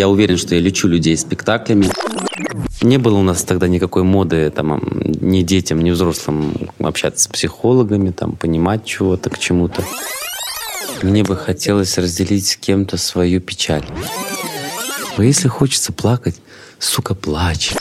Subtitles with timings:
[0.00, 1.90] Я уверен, что я лечу людей спектаклями.
[2.80, 8.10] Не было у нас тогда никакой моды там, ни детям, ни взрослым общаться с психологами,
[8.10, 9.84] там, понимать чего-то к чему-то.
[11.02, 13.84] Мне бы хотелось разделить с кем-то свою печаль.
[15.18, 16.36] А если хочется плакать,
[16.78, 17.74] сука, плачь.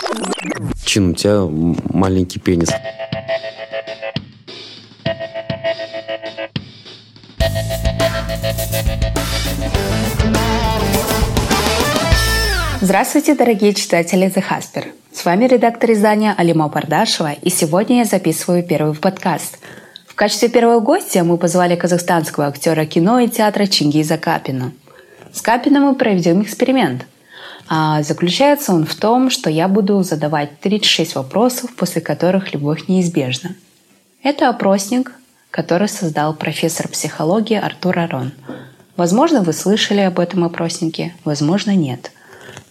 [0.84, 2.68] Чин, у тебя маленький пенис.
[12.82, 14.94] Здравствуйте, дорогие читатели The Hasper.
[15.12, 19.60] С вами редактор издания Алима Пардашева, и сегодня я записываю первый подкаст.
[20.08, 24.72] В качестве первого гостя мы позвали казахстанского актера кино и театра Чингиза Капина.
[25.34, 27.06] С Капином мы проведем эксперимент.
[27.68, 33.56] А заключается он в том, что я буду задавать 36 вопросов, после которых любовь неизбежна.
[34.24, 35.12] Это опросник,
[35.52, 38.32] который создал профессор психологии Артур Арон.
[38.96, 42.14] Возможно, вы слышали об этом опроснике, возможно, нет–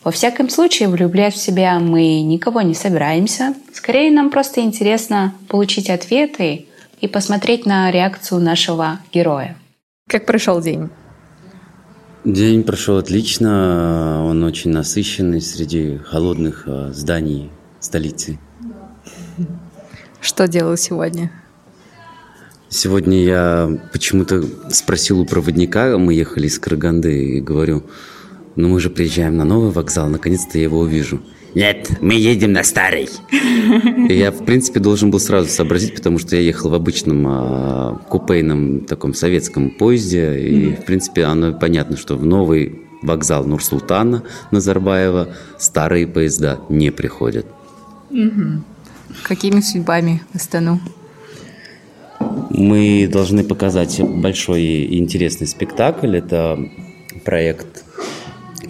[0.05, 3.55] во всяком случае, влюблять в себя мы никого не собираемся.
[3.73, 6.67] Скорее, нам просто интересно получить ответы
[7.01, 9.57] и посмотреть на реакцию нашего героя.
[10.09, 10.89] Как прошел день?
[12.25, 14.25] День прошел отлично.
[14.25, 17.51] Он очень насыщенный среди холодных э, зданий
[17.81, 18.39] столицы.
[20.21, 21.31] Что делал сегодня?
[22.69, 27.85] Сегодня я почему-то спросил у проводника, мы ехали из Караганды, и говорю,
[28.59, 31.21] но мы же приезжаем на новый вокзал, наконец-то я его увижу.
[31.55, 33.09] Нет, мы едем на старый.
[34.09, 38.03] И я, в принципе, должен был сразу сообразить, потому что я ехал в обычном а,
[38.09, 45.29] купейном таком советском поезде, и, в принципе, оно понятно, что в новый вокзал Нурсултана Назарбаева
[45.57, 47.47] старые поезда не приходят.
[48.11, 48.65] Угу.
[49.23, 50.81] Какими судьбами Астану?
[52.51, 56.17] Мы должны показать большой и интересный спектакль.
[56.17, 56.59] Это
[57.25, 57.85] проект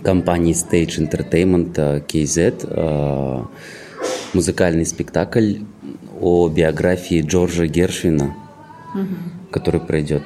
[0.03, 1.75] компании Stage Entertainment
[2.07, 3.45] KZ э,
[4.35, 5.59] музыкальный спектакль
[6.21, 8.35] о биографии Джорджа Гершвина,
[8.95, 9.51] угу.
[9.51, 10.23] который пройдет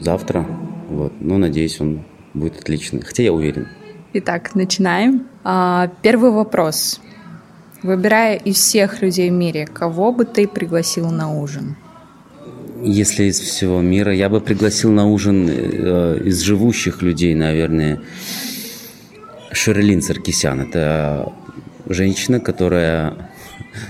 [0.00, 0.46] завтра.
[0.88, 1.12] Вот.
[1.20, 2.04] Ну, надеюсь, он
[2.34, 3.00] будет отличный.
[3.02, 3.68] Хотя я уверен.
[4.12, 5.26] Итак, начинаем.
[5.42, 7.00] А, первый вопрос.
[7.82, 11.76] Выбирая из всех людей в мире, кого бы ты пригласил на ужин?
[12.82, 18.00] Если из всего мира, я бы пригласил на ужин э, из живущих людей, наверное,
[19.54, 20.60] Шерлин Саркисян.
[20.60, 21.32] Это
[21.88, 23.30] женщина, которая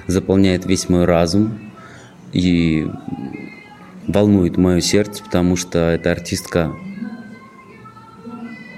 [0.07, 1.73] заполняет весь мой разум
[2.33, 2.87] и
[4.07, 6.73] волнует мое сердце, потому что эта артистка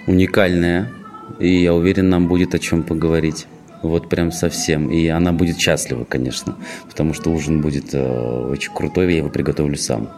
[0.07, 0.93] уникальная,
[1.41, 3.47] и я уверен, нам будет о чем поговорить.
[3.83, 4.91] Вот прям совсем.
[4.91, 6.57] И она будет счастлива, конечно,
[6.89, 10.09] потому что ужин будет э, очень крутой, я его приготовлю сам.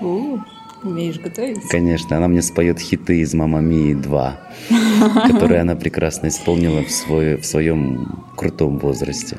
[0.00, 0.40] У-у.
[0.82, 1.66] Умеешь готовить?
[1.68, 7.36] Конечно, она мне споет хиты из «Мама Мии 2», которые она прекрасно исполнила в, свой,
[7.36, 9.38] в своем крутом возрасте.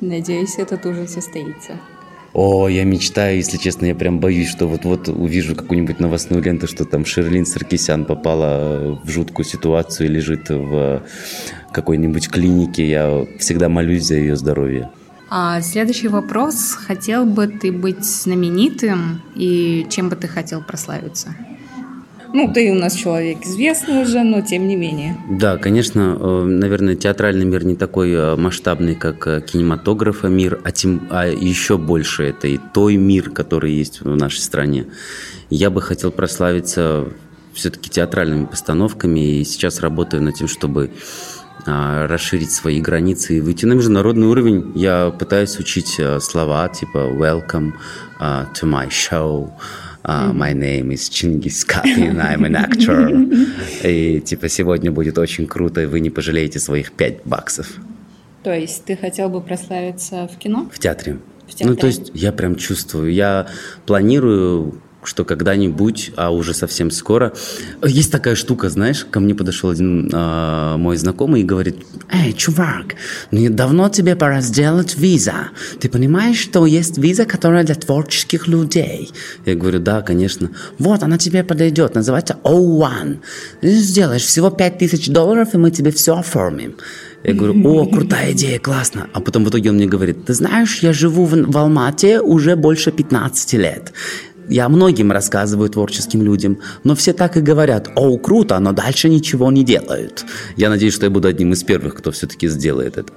[0.00, 1.72] Надеюсь, это тоже состоится.
[2.32, 6.84] О, я мечтаю, если честно, я прям боюсь, что вот-вот увижу какую-нибудь новостную ленту, что
[6.84, 11.02] там Шерлин Саркисян попала в жуткую ситуацию и лежит в
[11.72, 12.88] какой-нибудь клинике.
[12.88, 14.90] Я всегда молюсь за ее здоровье.
[15.30, 16.72] А следующий вопрос.
[16.72, 21.36] Хотел бы ты быть знаменитым и чем бы ты хотел прославиться?
[22.32, 25.16] Ну, ты у нас человек известный уже, но тем не менее.
[25.28, 30.70] Да, конечно, э, наверное, театральный мир не такой э, масштабный, как э, кинематографа мир, а,
[30.70, 34.86] тем, а еще больше это и той мир, который есть в нашей стране.
[35.48, 37.08] Я бы хотел прославиться
[37.52, 40.90] все-таки театральными постановками, и сейчас работаю над тем, чтобы
[41.66, 44.72] расширить свои границы и выйти на международный уровень.
[44.74, 47.72] Я пытаюсь учить а, слова типа «Welcome
[48.20, 49.50] uh, to my show»,
[50.02, 53.86] Uh, my name is Чингис Капин, I'm an actor.
[53.86, 57.68] И типа сегодня будет очень круто, и вы не пожалеете своих пять баксов.
[58.42, 60.70] То есть ты хотел бы прославиться в кино?
[60.72, 61.18] В театре.
[61.46, 61.68] В театре.
[61.68, 63.48] Ну, то есть я прям чувствую, я
[63.84, 67.32] планирую что когда-нибудь, а уже совсем скоро,
[67.84, 71.76] есть такая штука, знаешь, ко мне подошел один э, мой знакомый и говорит,
[72.12, 72.96] эй, чувак,
[73.30, 75.50] ну давно тебе пора сделать виза.
[75.80, 79.10] Ты понимаешь, что есть виза, которая для творческих людей?
[79.46, 80.50] Я говорю, да, конечно.
[80.78, 83.18] Вот, она тебе подойдет, называется O1.
[83.60, 86.74] Ты сделаешь всего 5000 долларов, и мы тебе все оформим.
[87.22, 89.08] Я говорю, о, крутая идея, классно.
[89.12, 92.56] А потом в итоге он мне говорит, ты знаешь, я живу в, в Алмате уже
[92.56, 93.92] больше 15 лет.
[94.50, 99.50] Я многим рассказываю творческим людям, но все так и говорят, о, круто, но дальше ничего
[99.52, 100.24] не делают.
[100.56, 103.12] Я надеюсь, что я буду одним из первых, кто все-таки сделает это.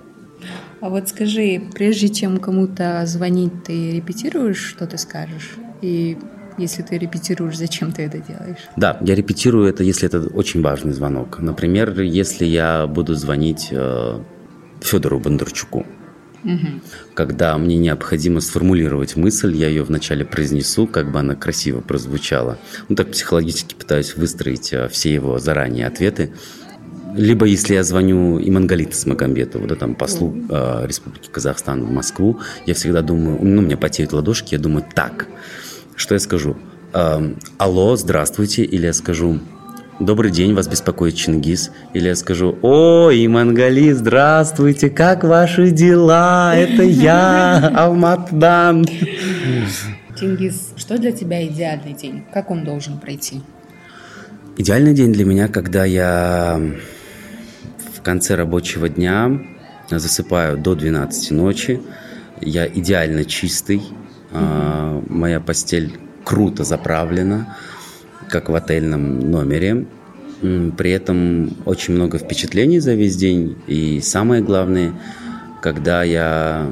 [0.79, 5.55] А вот скажи, прежде чем кому-то звонить, ты репетируешь, что ты скажешь?
[5.81, 6.17] И
[6.57, 8.59] Если ты репетируешь, зачем ты это делаешь?
[8.77, 11.39] Да, я репетирую это, если это очень важный звонок.
[11.39, 14.19] Например, если я буду звонить э,
[14.81, 15.85] Федору Бондарчуку.
[16.43, 16.67] Угу.
[17.13, 22.57] Когда мне необходимо сформулировать мысль, я ее вначале произнесу, как бы она красиво прозвучала.
[22.89, 26.31] Ну, так психологически пытаюсь выстроить э, все его заранее ответы.
[27.15, 32.73] Либо если я звоню Имангалиту Смагамбетову, да, там, послу э, Республики Казахстан в Москву, я
[32.73, 35.27] всегда думаю, ну, у меня потеют ладошки, я думаю, так,
[35.95, 36.57] что я скажу?
[36.91, 39.39] Э, алло, здравствуйте, или я скажу,
[39.99, 46.83] добрый день, вас беспокоит Чингис, или я скажу, о, Имангали, здравствуйте, как ваши дела, это
[46.83, 48.85] я, Алматдан.
[50.19, 52.23] Чингис, что для тебя идеальный день?
[52.33, 53.41] Как он должен пройти?
[54.57, 56.59] Идеальный день для меня, когда я
[57.95, 59.39] в конце рабочего дня
[59.89, 61.81] засыпаю до 12 ночи,
[62.41, 63.81] я идеально чистый,
[64.31, 65.05] mm-hmm.
[65.11, 67.55] моя постель круто заправлена,
[68.29, 69.85] как в отельном номере.
[70.41, 73.55] При этом очень много впечатлений за весь день.
[73.67, 74.93] И самое главное,
[75.61, 76.67] когда я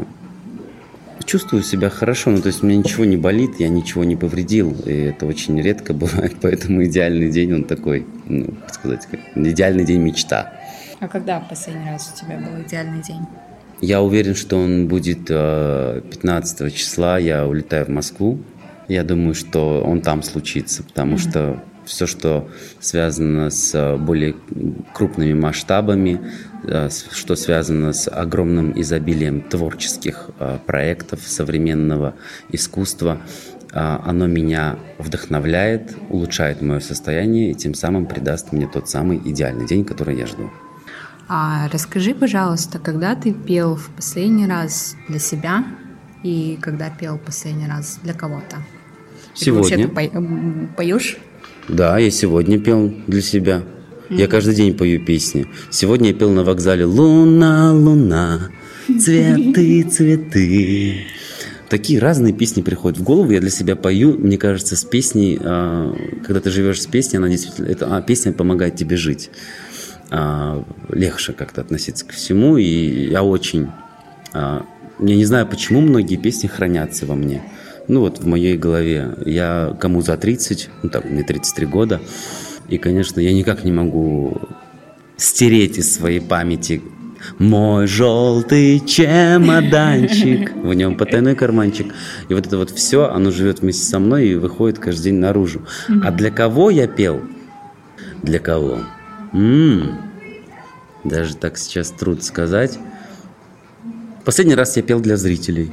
[1.25, 4.93] чувствую себя хорошо, ну то есть мне ничего не болит, я ничего не повредил, и
[4.93, 10.53] это очень редко бывает, поэтому идеальный день он такой, ну, как сказать, идеальный день мечта.
[10.99, 13.21] А когда последний раз у тебя был идеальный день?
[13.79, 18.37] Я уверен, что он будет 15 э, числа, я улетаю в Москву,
[18.87, 21.29] я думаю, что он там случится, потому mm-hmm.
[21.29, 22.49] что все, что
[22.79, 24.35] связано с более
[24.93, 26.19] крупными масштабами,
[26.63, 32.13] Э, что связано с огромным изобилием творческих э, проектов современного
[32.51, 33.17] искусства.
[33.73, 39.65] Э, оно меня вдохновляет, улучшает мое состояние и тем самым придаст мне тот самый идеальный
[39.65, 40.51] день, который я жду.
[41.27, 45.63] А расскажи, пожалуйста, когда ты пел в последний раз для себя
[46.23, 48.57] и когда пел последний раз для кого-то?
[49.33, 49.87] Сегодня.
[49.87, 51.17] Ты вообще поешь?
[51.67, 53.63] Да, я сегодня пел для себя.
[54.09, 55.47] Я каждый день пою песни.
[55.69, 58.49] Сегодня я пел на вокзале «Луна, луна,
[58.87, 61.05] цветы, цветы».
[61.69, 63.31] Такие разные песни приходят в голову.
[63.31, 64.17] Я для себя пою.
[64.17, 65.95] Мне кажется, с песней, а,
[66.25, 69.29] когда ты живешь с песней, она действительно, это, а, песня помогает тебе жить.
[70.09, 72.57] А, легче как-то относиться ко всему.
[72.57, 73.69] И я очень...
[75.01, 77.41] Я не знаю, почему многие песни хранятся во мне.
[77.87, 79.15] Ну вот в моей голове.
[79.25, 82.01] Я кому за 30, ну так, мне 33 года,
[82.69, 84.41] и, конечно, я никак не могу
[85.17, 86.81] стереть из своей памяти
[87.37, 91.93] мой желтый чемоданчик, в нем потайной карманчик.
[92.29, 95.61] И вот это вот все, оно живет вместе со мной и выходит каждый день наружу.
[96.03, 97.21] А для кого я пел?
[98.23, 98.79] Для кого?
[99.33, 99.99] М-м-м.
[101.03, 102.79] Даже так сейчас трудно сказать.
[104.25, 105.71] Последний раз я пел для зрителей.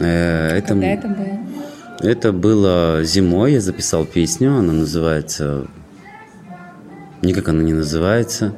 [0.00, 1.38] Э, это, Когда это было?
[2.00, 5.66] Это было зимой, я записал песню, она называется
[7.22, 8.54] Никак она не называется.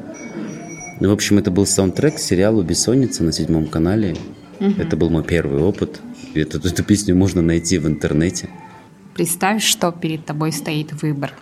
[1.01, 4.17] Ну, в общем, это был саундтрек к сериалу «Бессонница» на седьмом канале.
[4.61, 4.75] Угу.
[4.79, 6.01] Это был мой первый опыт.
[6.35, 8.51] Эту, эту песню можно найти в интернете.
[9.15, 11.33] Представь, что перед тобой стоит выбор.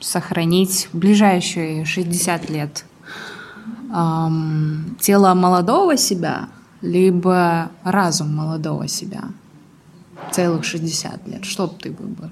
[0.00, 2.84] Сохранить ближайшие 60 лет
[3.92, 6.48] эм, тело молодого себя,
[6.84, 9.24] либо разум молодого себя.
[10.32, 11.44] Целых 60 лет.
[11.44, 12.30] Что бы ты выбрал?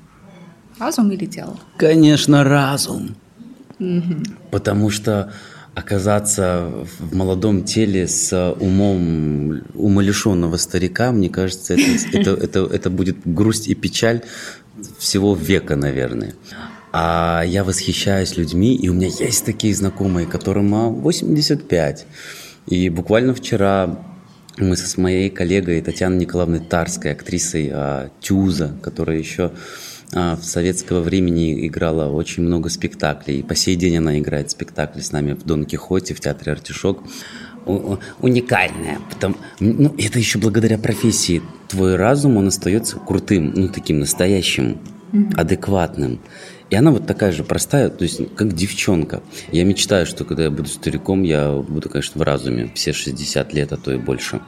[0.78, 1.58] Разум или тело?
[1.76, 3.16] Конечно, разум.
[4.50, 5.32] Потому что
[5.74, 13.16] оказаться в молодом теле с умом умалишенного старика, мне кажется, это, это, это, это будет
[13.24, 14.22] грусть и печаль
[14.98, 16.34] всего века, наверное.
[16.92, 22.06] А я восхищаюсь людьми, и у меня есть такие знакомые, которым 85.
[22.66, 24.11] И буквально вчера
[24.58, 29.52] мы с моей коллегой Татьяной Николаевной Тарской, актрисой а, Тюза, которая еще
[30.14, 33.40] а, в советского времени играла очень много спектаклей.
[33.40, 37.02] И по сей день она играет спектакли с нами в Дон Кихоте, в театре «Артишок».
[38.20, 38.98] Уникальная.
[39.08, 41.42] Потому, ну, это еще благодаря профессии.
[41.68, 44.78] Твой разум, он остается крутым, ну, таким настоящим,
[45.12, 45.36] mm-hmm.
[45.36, 46.20] адекватным.
[46.72, 49.22] И она вот такая же простая, то есть как девчонка.
[49.50, 52.72] Я мечтаю, что когда я буду стариком, я буду, конечно, в разуме.
[52.74, 54.40] Все 60 лет, а то и больше.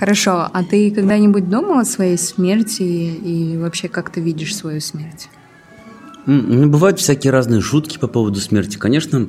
[0.00, 5.28] Хорошо, а ты когда-нибудь думал о своей смерти и вообще как ты видишь свою смерть?
[6.26, 8.76] Ну, бывают всякие разные шутки по поводу смерти.
[8.76, 9.28] Конечно,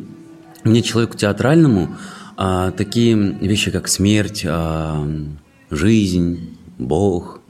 [0.64, 1.96] мне, человеку театральному,
[2.36, 5.08] а, такие вещи, как смерть, а,
[5.70, 7.42] жизнь, Бог,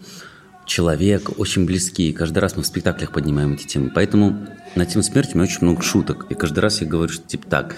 [0.65, 2.09] человек очень близки.
[2.09, 3.91] И каждый раз мы в спектаклях поднимаем эти темы.
[3.95, 4.45] Поэтому
[4.75, 6.27] на тему смерти у меня очень много шуток.
[6.29, 7.75] И каждый раз я говорю, что типа так,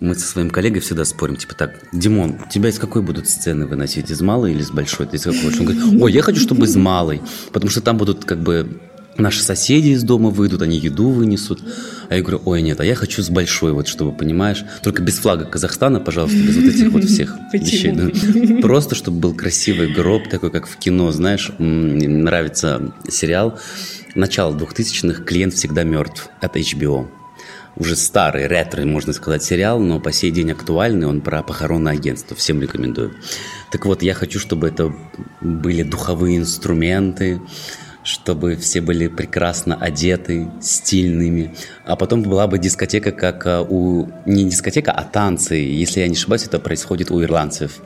[0.00, 4.10] мы со своим коллегой всегда спорим, типа так, Димон, тебя из какой будут сцены выносить,
[4.10, 5.06] из малой или из большой?
[5.06, 5.46] Ты из какой?
[5.58, 7.22] Он говорит, ой, я хочу, чтобы из малой,
[7.52, 8.80] потому что там будут как бы
[9.18, 11.62] наши соседи из дома выйдут, они еду вынесут.
[12.08, 15.18] А я говорю, ой, нет, а я хочу с большой, вот чтобы, понимаешь, только без
[15.18, 17.92] флага Казахстана, пожалуйста, без вот этих вот всех вещей.
[17.92, 18.60] Да.
[18.60, 23.58] Просто, чтобы был красивый гроб, такой, как в кино, знаешь, мне нравится сериал
[24.16, 27.08] начало 2000-х «Клиент всегда мертв» от HBO.
[27.76, 32.34] Уже старый, ретро, можно сказать, сериал, но по сей день актуальный, он про похоронное агентство,
[32.34, 33.14] всем рекомендую.
[33.70, 34.94] Так вот, я хочу, чтобы это
[35.42, 37.40] были духовые инструменты,
[38.06, 41.54] чтобы все были прекрасно одеты, стильными.
[41.84, 44.08] А потом была бы дискотека, как а, у...
[44.24, 45.56] Не дискотека, а танцы.
[45.56, 47.80] Если я не ошибаюсь, это происходит у ирландцев.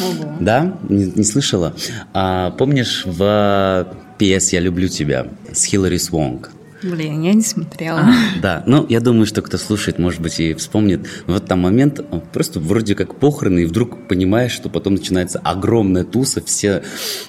[0.00, 0.36] Ого.
[0.40, 0.76] Да?
[0.88, 1.74] Не, не слышала?
[2.12, 3.86] А, помнишь в
[4.20, 6.50] PS «Я люблю тебя» с Хиллари Свонг?
[6.82, 8.00] Блин, я не смотрела.
[8.00, 11.06] А, да, ну, я думаю, что кто слушает, может быть, и вспомнит.
[11.26, 12.00] Вот там момент,
[12.32, 16.82] просто вроде как похороны, и вдруг понимаешь, что потом начинается огромная туса, все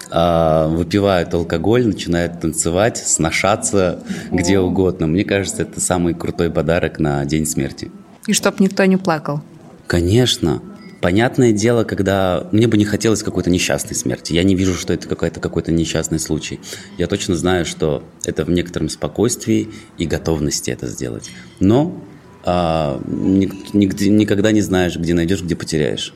[0.09, 3.99] э, выпивают алкоголь, начинают танцевать, сношаться
[4.31, 4.35] О.
[4.35, 5.07] где угодно.
[5.07, 7.91] Мне кажется, это самый крутой подарок на день смерти.
[8.27, 9.41] И чтоб никто не плакал.
[9.87, 10.61] Конечно.
[11.01, 14.33] Понятное дело, когда мне бы не хотелось какой-то несчастной смерти.
[14.33, 16.59] Я не вижу, что это какой-то какой-то несчастный случай.
[16.99, 21.31] Я точно знаю, что это в некотором спокойствии и готовности это сделать.
[21.59, 21.99] Но
[22.43, 26.13] а, нигде, никогда не знаешь, где найдешь, где потеряешь.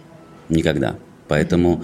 [0.50, 0.98] Никогда.
[1.28, 1.84] Поэтому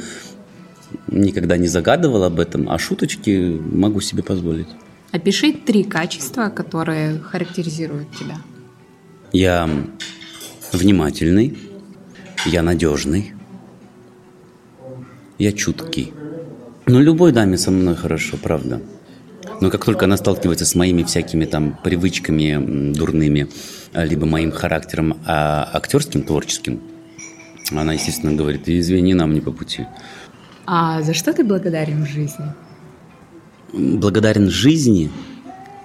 [1.07, 4.67] никогда не загадывал об этом, а шуточки могу себе позволить.
[5.11, 8.37] Опиши три качества, которые характеризуют тебя.
[9.31, 9.67] Я
[10.71, 11.57] внимательный,
[12.45, 13.33] я надежный.
[15.37, 16.13] Я чуткий.
[16.85, 18.81] Но любой даме со мной хорошо, правда.
[19.59, 23.47] Но как только она сталкивается с моими всякими там привычками дурными,
[23.93, 26.81] а, либо моим характером а актерским, творческим,
[27.71, 29.85] она, естественно, говорит, извини, нам не по пути.
[30.65, 32.45] А за что ты благодарен в жизни?
[33.73, 35.11] Благодарен жизни?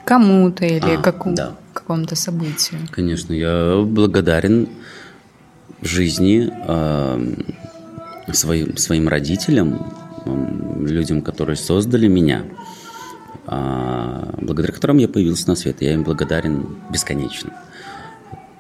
[0.05, 1.57] Кому-то или а, какому, да.
[1.73, 2.81] какому-то событию.
[2.93, 4.69] Конечно, я благодарен
[5.83, 9.93] жизни э, своим, своим родителям,
[10.81, 12.45] людям, которые создали меня,
[13.47, 15.83] э, благодаря которым я появился на свет.
[15.83, 17.53] Я им благодарен бесконечно.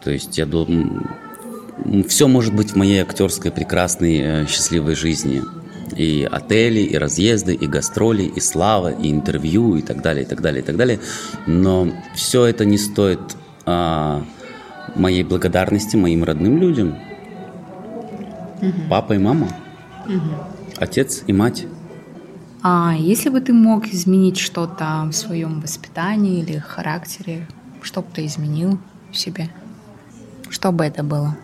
[0.03, 1.09] То есть я думаю,
[2.09, 5.43] все может быть в моей актерской прекрасной э, счастливой жизни.
[5.97, 10.43] И отели, и разъезды, и гастроли, и слава, и интервью, и так далее, и так
[10.43, 10.99] далее, и так далее.
[11.47, 13.21] Но все это не стоит
[13.65, 14.25] а,
[14.95, 16.97] моей благодарности моим родным людям.
[18.63, 18.73] Угу.
[18.89, 19.49] Папа и мама.
[20.07, 20.77] Угу.
[20.79, 21.67] Отец и мать.
[22.63, 27.47] А если бы ты мог изменить что-то в своем воспитании или характере,
[27.83, 28.79] что бы ты изменил
[29.13, 29.49] в себе?
[30.51, 31.37] Что бы это было?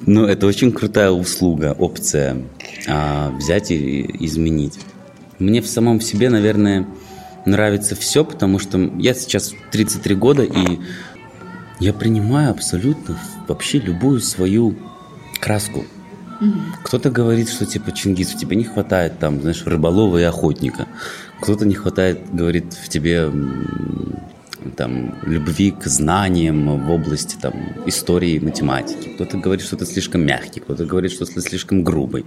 [0.00, 2.42] Ну, это очень крутая услуга, опция
[2.88, 4.78] а, взять и изменить.
[5.38, 6.86] Мне в самом себе, наверное,
[7.46, 10.80] нравится все, потому что я сейчас 33 года, и
[11.80, 13.18] я принимаю абсолютно
[13.48, 14.74] вообще любую свою
[15.40, 15.84] краску.
[16.82, 20.86] Кто-то говорит, что типа Чингис, в тебе не хватает там, знаешь, рыболова и охотника.
[21.40, 23.30] Кто-то не хватает, говорит, в тебе
[24.76, 27.54] там любви к знаниям в области там
[27.86, 29.10] истории и математики.
[29.14, 32.26] Кто-то говорит, что ты слишком мягкий, кто-то говорит, что ты слишком грубый.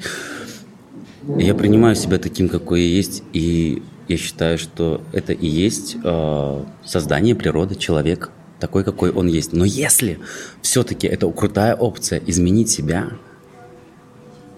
[1.37, 6.63] Я принимаю себя таким, какой я есть, и я считаю, что это и есть э,
[6.83, 9.53] создание природы, человек такой, какой он есть.
[9.53, 10.19] Но если
[10.61, 13.09] все-таки это крутая опция изменить себя,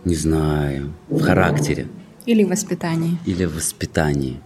[0.05, 1.88] не знаю, в характере.
[2.25, 3.17] Или в воспитании.
[3.25, 4.39] Или в воспитании.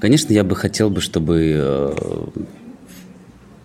[0.00, 1.92] Конечно, я бы хотел бы, чтобы э,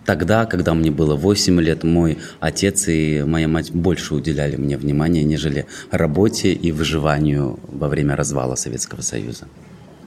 [0.04, 5.22] тогда, когда мне было 8 лет, мой отец и моя мать больше уделяли мне внимания,
[5.22, 9.46] нежели работе и выживанию во время развала Советского Союза.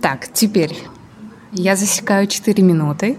[0.02, 0.76] Так, теперь
[1.54, 3.18] я засекаю 4 минуты.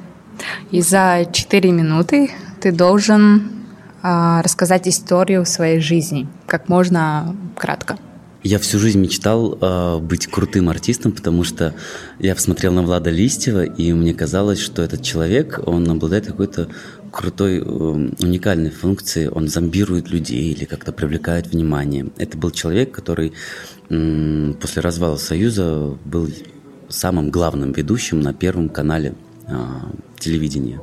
[0.71, 2.31] И за 4 минуты
[2.61, 3.51] ты должен
[4.03, 7.99] а, рассказать историю своей жизни, как можно кратко.
[8.43, 11.75] Я всю жизнь мечтал э, быть крутым артистом, потому что
[12.19, 16.67] я посмотрел на Влада Листьева, и мне казалось, что этот человек, он обладает какой-то
[17.13, 22.09] крутой, э, уникальной функцией, он зомбирует людей или как-то привлекает внимание.
[22.19, 23.33] Это был человек, который
[23.91, 26.29] э, после развала Союза был
[26.89, 29.15] самым главным ведущим на Первом канале
[30.19, 30.81] телевидения.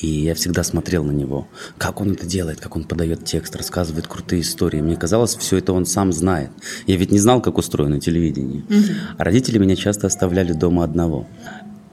[0.00, 1.46] И я всегда смотрел на него,
[1.78, 4.80] как он это делает, как он подает текст, рассказывает крутые истории.
[4.80, 6.50] Мне казалось, все это он сам знает.
[6.86, 8.62] Я ведь не знал, как устроено телевидение.
[8.62, 8.92] Угу.
[9.18, 11.26] А родители меня часто оставляли дома одного.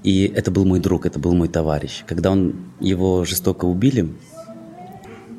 [0.03, 2.03] И это был мой друг, это был мой товарищ.
[2.07, 4.11] Когда он его жестоко убили,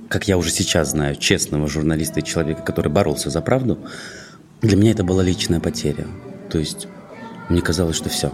[0.09, 3.79] как я уже сейчас знаю, честного журналиста и человека, который боролся за правду,
[4.61, 6.07] для меня это была личная потеря.
[6.49, 6.87] То есть
[7.49, 8.33] мне казалось, что все.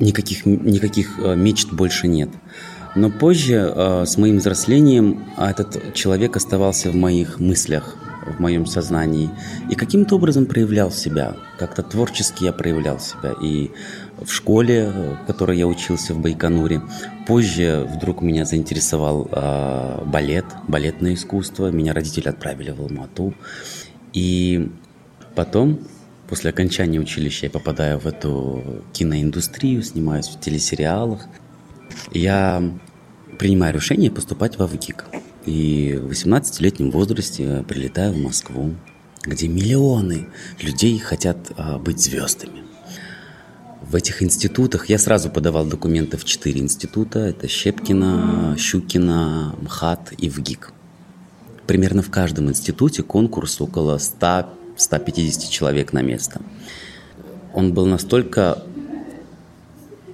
[0.00, 2.30] Никаких, никаких э, мечт больше нет.
[2.94, 9.30] Но позже, э, с моим взрослением, этот человек оставался в моих мыслях, в моем сознании.
[9.70, 11.36] И каким-то образом проявлял себя.
[11.58, 13.34] Как-то творчески я проявлял себя.
[13.40, 13.70] И
[14.20, 16.82] в школе, в которой я учился в Байконуре.
[17.26, 21.70] Позже вдруг меня заинтересовал э, балет, балетное искусство.
[21.70, 23.34] Меня родители отправили в Алмату.
[24.12, 24.70] И
[25.34, 25.80] потом,
[26.28, 31.26] после окончания училища, я попадаю в эту киноиндустрию, снимаюсь в телесериалах.
[32.12, 32.62] Я
[33.38, 35.06] принимаю решение поступать в ВГИК.
[35.46, 38.74] И в 18-летнем возрасте прилетаю в Москву,
[39.22, 40.28] где миллионы
[40.60, 42.64] людей хотят а, быть звездами.
[43.80, 47.20] В этих институтах я сразу подавал документы в четыре института.
[47.20, 50.72] Это Щепкина, Щукина, МХАТ и ВГИК.
[51.66, 53.96] Примерно в каждом институте конкурс около
[54.78, 56.40] 100-150 человек на место.
[57.52, 58.62] Он был настолько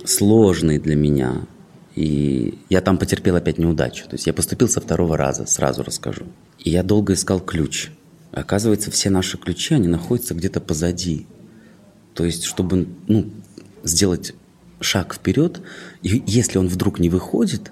[0.04, 1.46] сложный для меня,
[1.94, 4.04] и я там потерпел опять неудачу.
[4.08, 6.26] То есть я поступил со второго раза, сразу расскажу.
[6.58, 7.90] И я долго искал ключ.
[8.32, 11.26] Оказывается, все наши ключи, они находятся где-то позади.
[12.14, 13.30] То есть, чтобы ну,
[13.84, 14.34] сделать
[14.80, 15.60] шаг вперед,
[16.02, 17.70] и если он вдруг не выходит,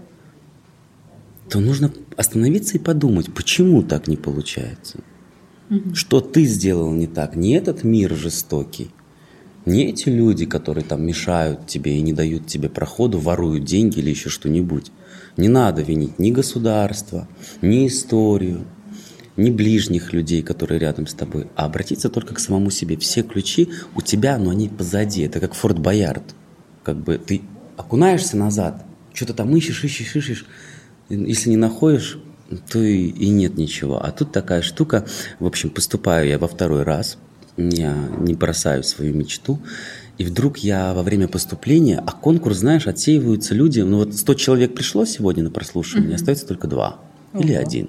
[1.48, 5.00] то нужно остановиться и подумать, почему так не получается.
[5.72, 5.94] Угу.
[5.94, 7.34] Что ты сделал не так?
[7.34, 8.90] Не этот мир жестокий,
[9.64, 14.10] не эти люди, которые там мешают тебе и не дают тебе проходу, воруют деньги или
[14.10, 14.90] еще что-нибудь.
[15.36, 17.26] Не надо винить ни государство,
[17.62, 18.66] ни историю,
[19.36, 22.98] ни ближних людей, которые рядом с тобой, а обратиться только к самому себе.
[22.98, 25.22] Все ключи у тебя, но они позади.
[25.22, 26.34] Это как Форт Боярд.
[26.82, 27.40] Как бы ты
[27.78, 30.46] окунаешься назад, что-то там ищешь, ищешь, ищешь.
[31.08, 32.18] Если не находишь,
[32.58, 34.04] то и, и нет ничего.
[34.04, 35.06] А тут такая штука.
[35.38, 37.18] В общем, поступаю я во второй раз–
[37.56, 39.60] я не бросаю свою мечту.
[40.18, 44.74] И вдруг я во время поступления, а конкурс, знаешь, отсеиваются люди, ну вот 100 человек
[44.74, 46.14] пришло сегодня на прослушивание, mm-hmm.
[46.14, 47.00] остается только два
[47.34, 47.88] или один.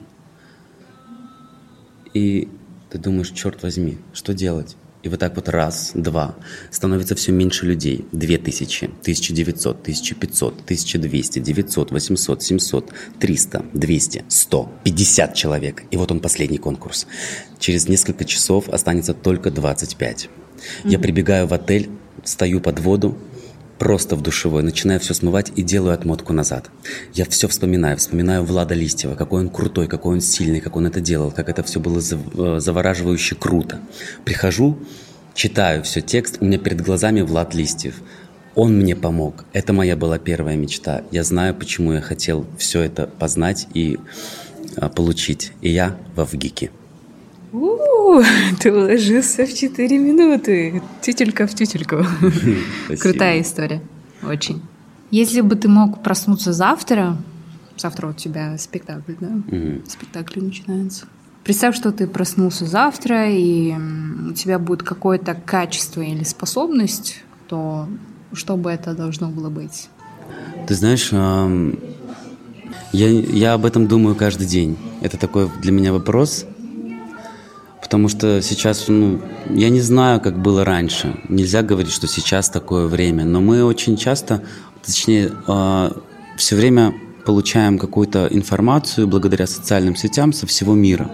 [2.13, 2.47] И
[2.89, 4.77] ты думаешь, черт возьми, что делать?
[5.03, 6.35] И вот так вот раз, два,
[6.71, 8.05] становится все меньше людей.
[8.13, 15.35] Две тысячи, тысяча девятьсот, тысяча пятьсот, тысяча двести, девятьсот, восемьсот, семьсот, триста, двести, сто, пятьдесят
[15.35, 15.83] человек.
[15.91, 17.05] И вот он последний конкурс.
[17.59, 20.29] Через несколько часов останется только двадцать пять.
[20.85, 21.89] Я прибегаю в отель,
[22.23, 23.17] стою под воду,
[23.83, 26.69] просто в душевой, начинаю все смывать и делаю отмотку назад.
[27.13, 31.01] Я все вспоминаю, вспоминаю Влада Листьева, какой он крутой, какой он сильный, как он это
[31.01, 33.81] делал, как это все было э, завораживающе круто.
[34.23, 34.79] Прихожу,
[35.33, 37.95] читаю все текст, у меня перед глазами Влад Листьев.
[38.55, 39.43] Он мне помог.
[39.51, 41.03] Это моя была первая мечта.
[41.11, 43.99] Я знаю, почему я хотел все это познать и
[44.77, 45.51] а, получить.
[45.59, 46.71] И я во ВГИКе.
[48.59, 50.81] Ты уложился в 4 минуты.
[51.01, 52.05] Тютелька в тютельку.
[52.99, 53.81] Крутая история.
[54.23, 54.61] Очень.
[55.11, 57.17] Если бы ты мог проснуться завтра,
[57.77, 59.27] завтра у тебя спектакль, да?
[59.27, 59.81] Угу.
[59.87, 61.05] Спектакль начинается.
[61.43, 63.73] Представь, что ты проснулся завтра, и
[64.29, 67.87] у тебя будет какое-то качество или способность, то
[68.31, 69.89] что бы это должно было быть?
[70.67, 71.11] Ты знаешь,
[72.93, 74.77] я, я об этом думаю каждый день.
[75.01, 76.45] Это такой для меня вопрос,
[77.93, 81.15] Потому что сейчас, ну, я не знаю, как было раньше.
[81.29, 83.23] Нельзя говорить, что сейчас такое время.
[83.23, 84.41] Но мы очень часто,
[84.83, 85.91] точнее, э,
[86.35, 91.11] все время получаем какую-то информацию благодаря социальным сетям со всего мира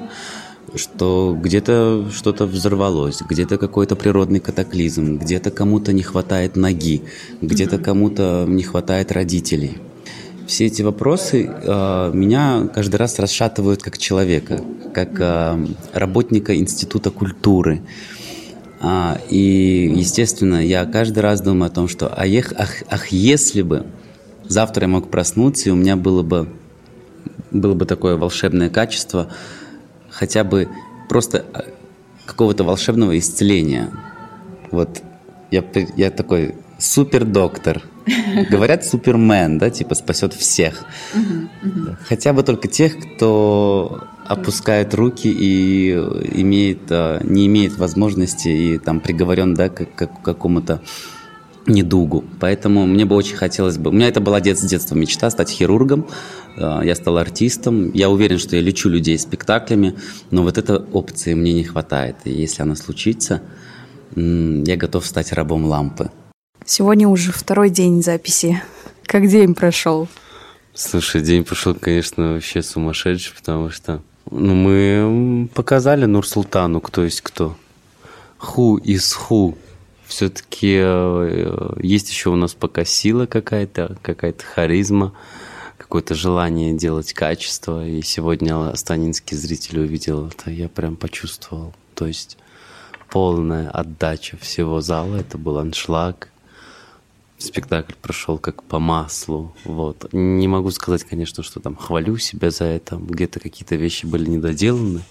[0.75, 7.01] что где-то что-то взорвалось, где-то какой-то природный катаклизм, где-то кому-то не хватает ноги,
[7.41, 9.79] где-то кому-то не хватает родителей
[10.49, 14.59] все эти вопросы э, меня каждый раз расшатывают как человека,
[14.95, 17.83] как э, работника Института культуры.
[18.81, 23.61] А, и, естественно, я каждый раз думаю о том, что а ах, ах, ах, если
[23.61, 23.85] бы
[24.47, 26.49] завтра я мог проснуться, и у меня было бы,
[27.51, 29.31] было бы такое волшебное качество,
[30.09, 30.67] хотя бы
[31.09, 31.61] просто э,
[32.25, 33.91] какого-то волшебного исцеления.
[34.71, 35.03] Вот
[35.51, 35.63] я,
[35.95, 37.83] я такой супер доктор.
[38.49, 40.85] Говорят супермен, да, типа спасет всех.
[42.07, 48.99] Хотя бы только тех, кто опускает руки и имеет, а, не имеет возможности и там
[48.99, 50.81] приговорен, да, к, к какому-то
[51.65, 52.23] недугу.
[52.39, 53.89] Поэтому мне бы очень хотелось бы...
[53.89, 56.07] У меня это была с детства мечта стать хирургом.
[56.57, 57.91] А, я стал артистом.
[57.91, 59.95] Я уверен, что я лечу людей спектаклями,
[60.29, 62.17] но вот этой опции мне не хватает.
[62.25, 63.41] И если она случится,
[64.15, 66.11] я готов стать рабом лампы.
[66.69, 68.61] Сегодня уже второй день записи.
[69.01, 70.07] Как день прошел?
[70.75, 77.57] Слушай, день прошел, конечно, вообще сумасшедший, потому что ну, мы показали Нурсултану, кто есть кто.
[78.39, 79.57] Who is who
[80.05, 85.13] все-таки э, есть еще у нас пока сила какая-то, какая-то харизма,
[85.75, 87.83] какое-то желание делать качество.
[87.83, 91.73] И сегодня Станинский зритель увидел это, я прям почувствовал.
[91.95, 92.37] То есть
[93.09, 96.29] полная отдача всего зала, это был аншлаг.
[97.39, 99.55] Спектакль прошел как по маслу.
[99.63, 100.09] Вот.
[100.11, 102.97] Не могу сказать, конечно, что там хвалю себя за это.
[102.97, 105.01] Где-то какие-то вещи были недоделаны.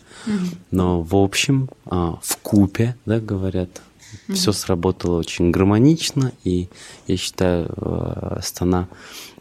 [0.71, 6.33] Но в общем, а, в купе, да, говорят, mm все сработало очень гармонично.
[6.45, 6.69] И
[7.07, 8.89] я считаю, э, Астана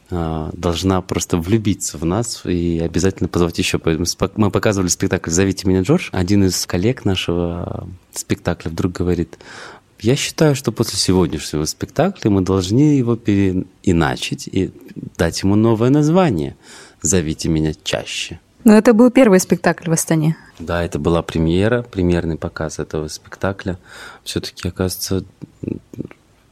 [0.09, 3.79] а, должна просто влюбиться в нас и обязательно позвать еще.
[4.35, 6.09] Мы показывали спектакль «Зовите меня, Джордж».
[6.13, 9.37] Один из коллег нашего спектакля вдруг говорит,
[9.99, 14.71] я считаю, что после сегодняшнего спектакля мы должны его переиначить и
[15.17, 16.55] дать ему новое название
[17.01, 18.39] «Зовите меня чаще».
[18.63, 20.35] Но это был первый спектакль в Астане.
[20.59, 23.79] Да, это была премьера, премьерный показ этого спектакля.
[24.23, 25.23] Все-таки, оказывается,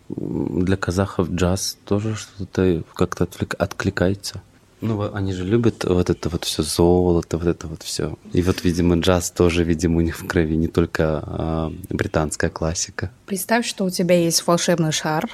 [0.08, 3.28] для казахов джаз тоже что-то как-то
[3.58, 4.42] откликается.
[4.88, 8.18] Ну, они же любят вот это вот все золото, вот это вот все.
[8.34, 13.10] И вот, видимо, джаз тоже, видимо, у них в крови, не только а, британская классика.
[13.26, 15.30] Представь, что у тебя есть волшебный шар,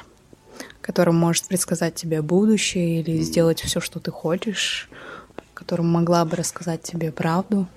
[0.81, 4.89] который может предсказать тебе будущее или сделать все, что ты хочешь,
[5.53, 7.67] которым могла бы рассказать тебе правду.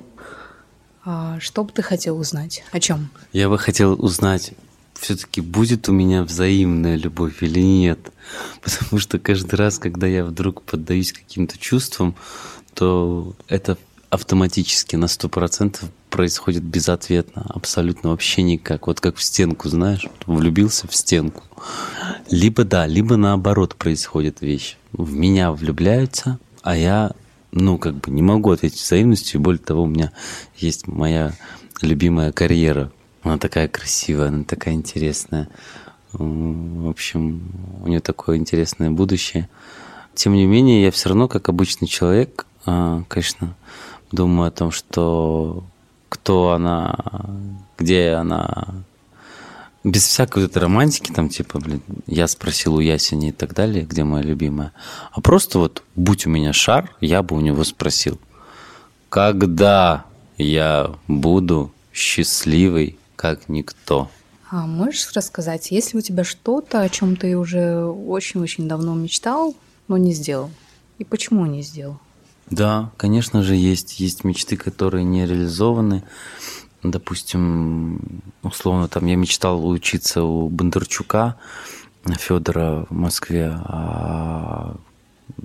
[1.04, 2.64] А что бы ты хотел узнать?
[2.72, 3.10] О чем?
[3.32, 4.52] Я бы хотел узнать
[4.94, 7.98] все-таки будет у меня взаимная любовь или нет.
[8.62, 12.14] Потому что каждый раз, когда я вдруг поддаюсь каким-то чувствам,
[12.74, 13.78] то это
[14.10, 18.86] автоматически на сто процентов происходит безответно, абсолютно вообще никак.
[18.86, 21.42] Вот как в стенку, знаешь, влюбился в стенку.
[22.30, 24.76] Либо да, либо наоборот происходит вещь.
[24.92, 27.12] В меня влюбляются, а я,
[27.50, 29.40] ну, как бы не могу ответить взаимностью.
[29.40, 30.12] Более того, у меня
[30.56, 31.34] есть моя
[31.82, 32.92] любимая карьера
[33.30, 35.48] она такая красивая, она такая интересная.
[36.12, 37.50] В общем,
[37.82, 39.48] у нее такое интересное будущее.
[40.14, 43.56] Тем не менее, я все равно, как обычный человек, а, конечно,
[44.12, 45.64] думаю о том, что
[46.08, 46.96] кто она,
[47.76, 48.68] где она,
[49.82, 53.84] без всякой вот этой романтики, там, типа, блин, я спросил у Ясени и так далее,
[53.84, 54.72] где моя любимая.
[55.10, 58.20] А просто вот, будь у меня шар, я бы у него спросил,
[59.08, 60.04] когда
[60.38, 64.10] я буду счастливой как никто.
[64.50, 69.56] А можешь рассказать, есть ли у тебя что-то, о чем ты уже очень-очень давно мечтал,
[69.88, 70.50] но не сделал?
[70.98, 71.98] И почему не сделал?
[72.50, 73.98] Да, конечно же, есть.
[73.98, 76.04] Есть мечты, которые не реализованы.
[76.82, 81.36] Допустим, условно, там я мечтал учиться у Бондарчука
[82.18, 84.76] Федора в Москве, а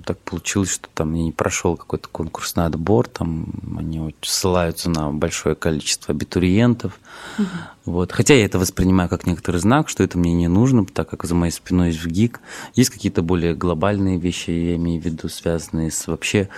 [0.04, 3.46] так получилось, что там я не прошел какой-то конкурсный отбор, там
[3.78, 6.98] они ссылаются на большое количество абитуриентов.
[7.38, 7.46] Угу.
[7.86, 8.12] Вот.
[8.12, 11.34] Хотя я это воспринимаю как некоторый знак, что это мне не нужно, так как за
[11.34, 12.40] моей спиной есть ВГИК.
[12.74, 16.48] Есть какие-то более глобальные вещи, я имею в виду, связанные с вообще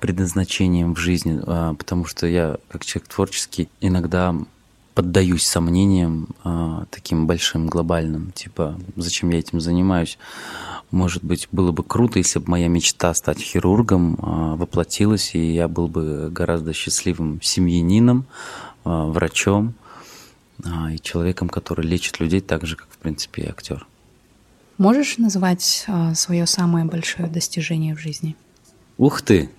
[0.00, 4.34] предназначением в жизни, а, потому что я, как человек творческий, иногда
[4.94, 10.18] поддаюсь сомнениям а, таким большим, глобальным, типа, зачем я этим занимаюсь.
[10.90, 15.66] Может быть, было бы круто, если бы моя мечта стать хирургом а, воплотилась, и я
[15.66, 18.26] был бы гораздо счастливым семьянином,
[18.84, 19.74] а, врачом
[20.64, 23.86] а, и человеком, который лечит людей так же, как, в принципе, и актер.
[24.78, 28.36] Можешь назвать свое самое большое достижение в жизни?
[28.98, 29.50] Ух ты!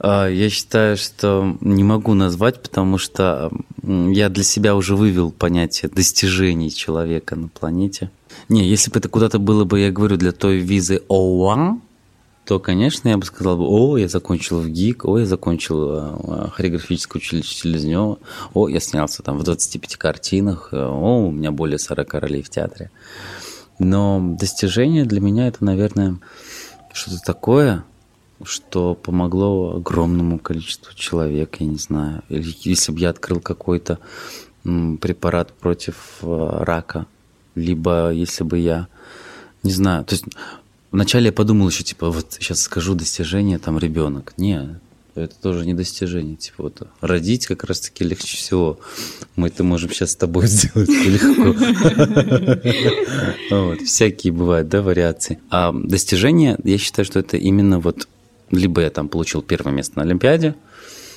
[0.00, 3.50] Я считаю, что не могу назвать, потому что
[3.82, 8.10] я для себя уже вывел понятие достижений человека на планете.
[8.48, 11.78] Не, если бы это куда-то было бы, я говорю, для той визы ОА,
[12.44, 16.48] то, конечно, я бы сказал бы, о, я закончил в ГИК, о, я закончил э,
[16.50, 18.18] хореографическое училище Селезнева,
[18.54, 22.48] о, я снялся там в 25 картинах, э, о, у меня более 40 ролей в
[22.48, 22.90] театре.
[23.78, 26.18] Но достижение для меня это, наверное,
[26.94, 27.84] что-то такое,
[28.44, 32.22] что помогло огромному количеству человек, я не знаю.
[32.28, 33.98] Или если бы я открыл какой-то
[34.62, 37.06] препарат против э, рака,
[37.54, 38.88] либо если бы я,
[39.62, 40.24] не знаю, то есть
[40.90, 44.34] вначале я подумал еще, типа, вот сейчас скажу достижение, там, ребенок.
[44.36, 44.78] Не,
[45.14, 46.36] это тоже не достижение.
[46.36, 48.78] Типа, вот родить как раз-таки легче всего.
[49.36, 51.54] Мы это можем сейчас с тобой сделать легко.
[53.84, 55.40] Всякие бывают, да, вариации.
[55.50, 58.08] А достижение, я считаю, что это именно вот
[58.50, 60.54] либо я там получил первое место на Олимпиаде,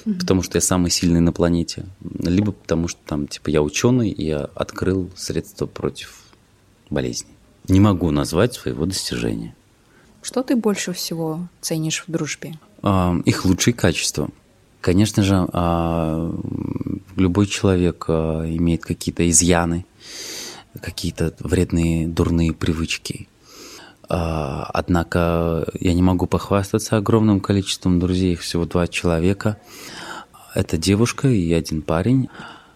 [0.04, 1.86] потому что я самый сильный на планете,
[2.20, 6.22] либо потому что там, типа, я ученый, и я открыл средства против
[6.90, 7.32] болезней.
[7.68, 9.56] Не могу назвать своего достижения.
[10.22, 12.54] Что ты больше всего ценишь в дружбе?
[12.84, 14.30] А, их лучшие качества.
[14.82, 16.36] Конечно же, а,
[17.16, 19.86] любой человек а, имеет какие-то изъяны,
[20.80, 23.28] какие-то вредные, дурные привычки.
[24.14, 29.56] А, однако я не могу похвастаться огромным количеством друзей, их всего два человека.
[30.54, 32.28] Это девушка и один парень.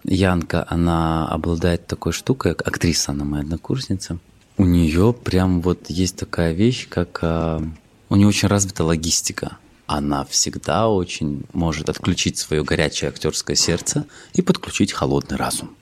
[0.06, 4.18] Янка, она обладает такой штукой, актриса, она моя однокурсница.
[4.56, 7.62] У нее прям вот есть такая вещь, как а,
[8.08, 9.58] у нее очень развита логистика.
[9.88, 15.76] Она всегда очень может отключить свое горячее актерское сердце и подключить холодный разум.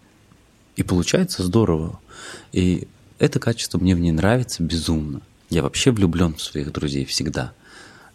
[0.77, 1.99] И получается здорово.
[2.53, 2.87] И
[3.19, 5.21] это качество мне в ней нравится безумно.
[5.53, 7.53] Я вообще влюблен в своих друзей всегда.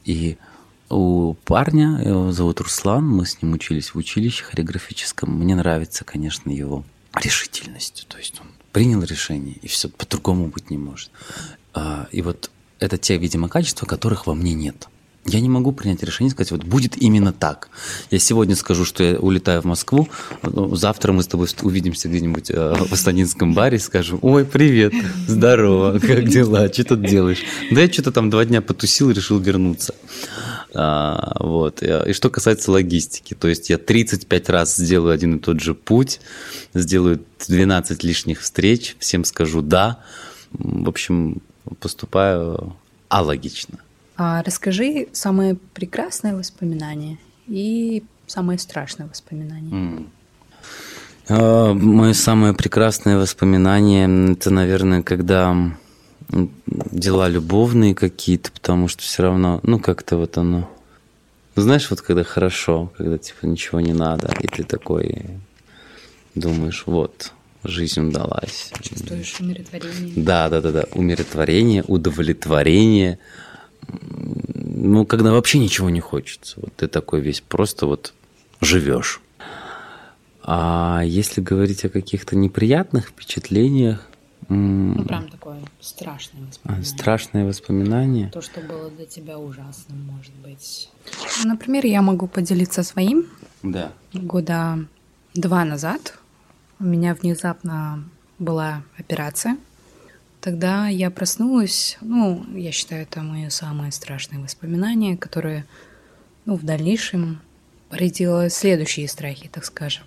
[0.05, 0.39] И
[0.91, 5.31] у парня, его зовут Руслан, мы с ним учились в училище хореографическом.
[5.39, 6.83] Мне нравится, конечно, его
[7.15, 8.07] решительность.
[8.09, 11.13] То есть он принял решение, и все по-другому быть не может.
[11.75, 14.89] А, и вот это те, видимо, качества, которых во мне нет.
[15.25, 17.69] Я не могу принять решение, сказать, вот будет именно так.
[18.11, 20.09] Я сегодня скажу, что я улетаю в Москву,
[20.43, 24.95] ну, завтра мы с тобой увидимся где-нибудь э, в Астанинском баре, скажем, ой, привет,
[25.27, 27.43] здорово, как дела, что тут делаешь?
[27.71, 29.95] Да я что-то там два дня потусил и решил вернуться.
[30.75, 31.83] А, вот.
[31.83, 36.21] И что касается логистики, то есть я 35 раз сделаю один и тот же путь,
[36.75, 39.99] сделаю 12 лишних встреч, всем скажу «да».
[40.53, 41.43] В общем,
[41.81, 42.77] поступаю
[43.09, 43.79] алогично.
[44.19, 49.71] А расскажи самое прекрасное воспоминание и самое страшное воспоминание.
[49.71, 50.09] Mm.
[51.29, 55.55] Uh, мое самое прекрасное воспоминание это, наверное, когда
[56.67, 60.69] дела любовные какие-то, потому что все равно, ну, как-то вот оно.
[61.55, 65.27] Знаешь, вот когда хорошо, когда типа ничего не надо, и ты такой
[66.35, 68.73] думаешь, вот, жизнь удалась.
[68.81, 70.13] Чувствуешь умиротворение.
[70.17, 70.85] Да, да, да, да.
[70.93, 73.19] Умиротворение, удовлетворение,
[73.89, 76.61] ну, когда вообще ничего не хочется.
[76.61, 78.15] Вот ты такой весь просто вот
[78.61, 79.21] живешь.
[80.43, 84.07] А если говорить о каких-то неприятных впечатлениях,
[84.49, 86.85] ну, прям такое страшное воспоминание.
[86.87, 88.31] Страшное воспоминание.
[88.31, 90.89] То, что было для тебя ужасным, может быть.
[91.45, 93.27] Например, я могу поделиться своим.
[93.63, 93.93] Да.
[94.15, 94.87] Года
[95.35, 96.19] два назад
[96.81, 99.59] у меня внезапно была операция
[100.41, 105.67] Тогда я проснулась, ну, я считаю, это мое самое страшное воспоминание, которое,
[106.45, 107.41] ну, в дальнейшем
[107.89, 110.05] породило следующие страхи, так скажем,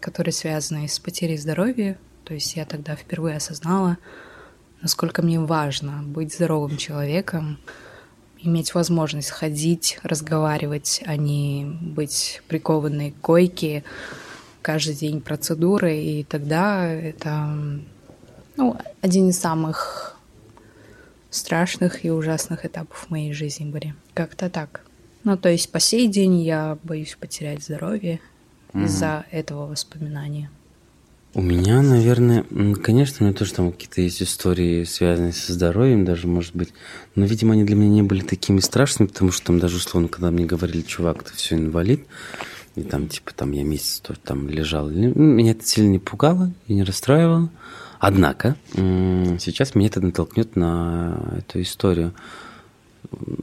[0.00, 1.98] которые связаны с потерей здоровья.
[2.24, 3.98] То есть я тогда впервые осознала,
[4.80, 7.58] насколько мне важно быть здоровым человеком,
[8.38, 13.84] иметь возможность ходить, разговаривать, а не быть прикованной к койке,
[14.62, 15.98] каждый день процедуры.
[15.98, 17.54] И тогда это
[18.56, 20.16] ну, один из самых
[21.30, 23.94] страшных и ужасных этапов в моей жизни были.
[24.14, 24.82] Как-то так.
[25.24, 28.20] Ну, то есть по сей день я боюсь потерять здоровье
[28.72, 30.50] mm из-за этого воспоминания.
[31.36, 32.44] У меня, наверное,
[32.82, 36.72] конечно, у меня тоже там какие-то есть истории, связанные со здоровьем даже, может быть.
[37.16, 40.30] Но, видимо, они для меня не были такими страшными, потому что там даже условно, когда
[40.30, 42.06] мне говорили, чувак, ты все инвалид,
[42.76, 44.88] и там, типа, там я месяц тоже там лежал.
[44.90, 47.50] Меня это сильно не пугало и не расстраивало.
[48.06, 52.12] Однако, сейчас меня это натолкнет на эту историю.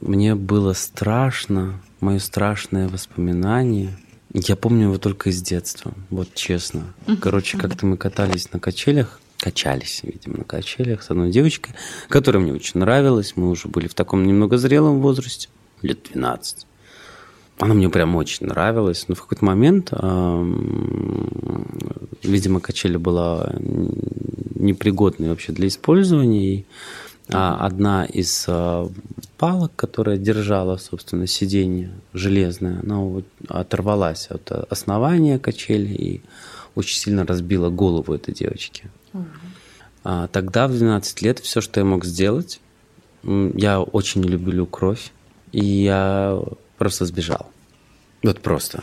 [0.00, 3.98] Мне было страшно, мое страшное воспоминание.
[4.32, 6.94] Я помню его только из детства, вот честно.
[7.20, 11.74] Короче, как-то мы катались на качелях, качались, видимо, на качелях с одной девочкой,
[12.08, 13.32] которая мне очень нравилась.
[13.34, 15.48] Мы уже были в таком немного зрелом возрасте,
[15.82, 16.68] лет 12.
[17.58, 19.92] Она мне прям очень нравилась, но в какой-то момент,
[22.22, 23.54] видимо, качеля была
[24.54, 26.54] непригодной вообще для использования.
[26.54, 26.66] И
[27.28, 28.88] одна из а,
[29.38, 36.20] палок, которая держала, собственно, сиденье железное, она оторвалась от основания качели и
[36.74, 38.84] очень сильно разбила голову этой девочки.
[39.12, 40.28] Угу.
[40.32, 42.60] Тогда, в 12 лет, все, что я мог сделать,
[43.22, 45.12] я очень люблю кровь,
[45.52, 46.40] и я
[46.82, 47.46] просто сбежал.
[48.24, 48.82] Вот просто.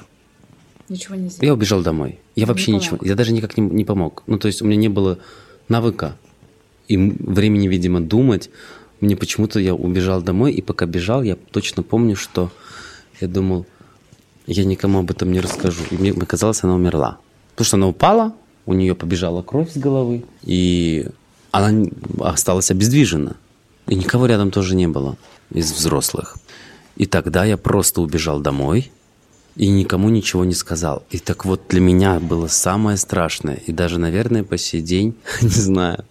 [0.88, 1.46] Ничего не сделал.
[1.46, 2.20] Я убежал домой.
[2.34, 2.82] Я не вообще помог.
[2.82, 2.98] ничего.
[3.02, 4.24] Я даже никак не, не помог.
[4.26, 5.20] Ну, то есть у меня не было
[5.68, 6.16] навыка
[6.88, 8.50] и времени, видимо, думать.
[9.02, 12.52] Мне почему-то я убежал домой, и пока бежал, я точно помню, что
[13.20, 13.66] я думал,
[14.48, 15.84] я никому об этом не расскажу.
[15.92, 17.18] И мне казалось, она умерла.
[17.52, 18.34] Потому что она упала,
[18.66, 21.06] у нее побежала кровь с головы, и
[21.52, 21.86] она
[22.20, 23.36] осталась обездвижена.
[23.88, 25.18] И никого рядом тоже не было
[25.54, 26.38] из взрослых.
[27.00, 28.92] И тогда я просто убежал домой
[29.56, 31.04] и никому ничего не сказал.
[31.10, 33.56] И так вот для меня было самое страшное.
[33.56, 36.06] И даже, наверное, по сей день, не знаю,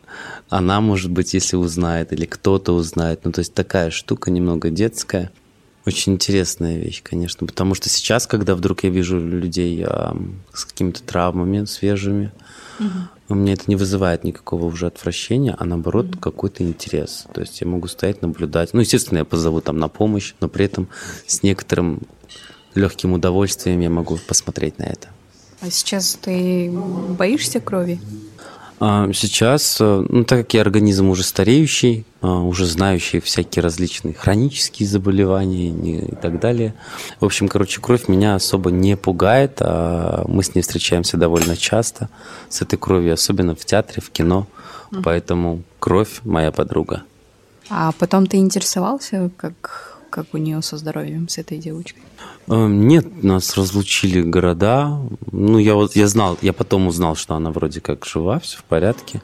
[0.48, 3.20] она, может быть, если узнает, или кто-то узнает.
[3.24, 5.30] Ну, то есть такая штука немного детская.
[5.84, 10.16] Очень интересная вещь, конечно, потому что сейчас, когда вдруг я вижу людей а,
[10.52, 12.32] с какими-то травмами свежими,
[12.78, 12.88] угу.
[13.28, 16.18] У меня это не вызывает никакого уже отвращения, а наоборот угу.
[16.18, 17.26] какой-то интерес.
[17.32, 18.72] То есть я могу стоять, наблюдать.
[18.72, 20.88] Ну, естественно, я позову там на помощь, но при этом
[21.26, 22.02] с некоторым
[22.74, 25.08] легким удовольствием я могу посмотреть на это.
[25.60, 26.72] А сейчас ты
[27.18, 28.00] боишься крови?
[28.80, 34.14] А, сейчас, э, ну, так как я организм уже стареющий, а, уже знающий всякие различные
[34.14, 35.70] хронические заболевания
[36.06, 36.74] и так далее.
[37.20, 42.08] В общем, короче, кровь меня особо не пугает, а мы с ней встречаемся довольно часто,
[42.48, 44.46] с этой кровью, особенно в театре, в кино.
[45.02, 47.02] Поэтому кровь моя подруга.
[47.68, 52.02] А потом ты интересовался, как как у нее со здоровьем, с этой девочкой?
[52.48, 55.00] Эм, нет, нас разлучили города.
[55.32, 58.64] Ну, я вот я знал, я потом узнал, что она вроде как жива, все в
[58.64, 59.22] порядке.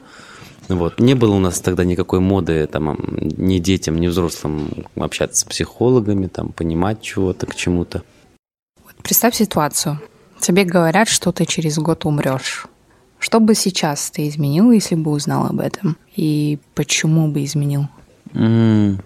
[0.67, 0.99] Вот.
[0.99, 6.27] Не было у нас тогда никакой моды там, ни детям, ни взрослым общаться с психологами,
[6.27, 8.03] там, понимать чего-то к чему-то.
[8.83, 9.99] Вот представь ситуацию.
[10.39, 12.65] Тебе говорят, что ты через год умрешь.
[13.19, 15.97] Что бы сейчас ты изменил, если бы узнал об этом?
[16.15, 17.87] И почему бы изменил?
[18.33, 18.99] Mm.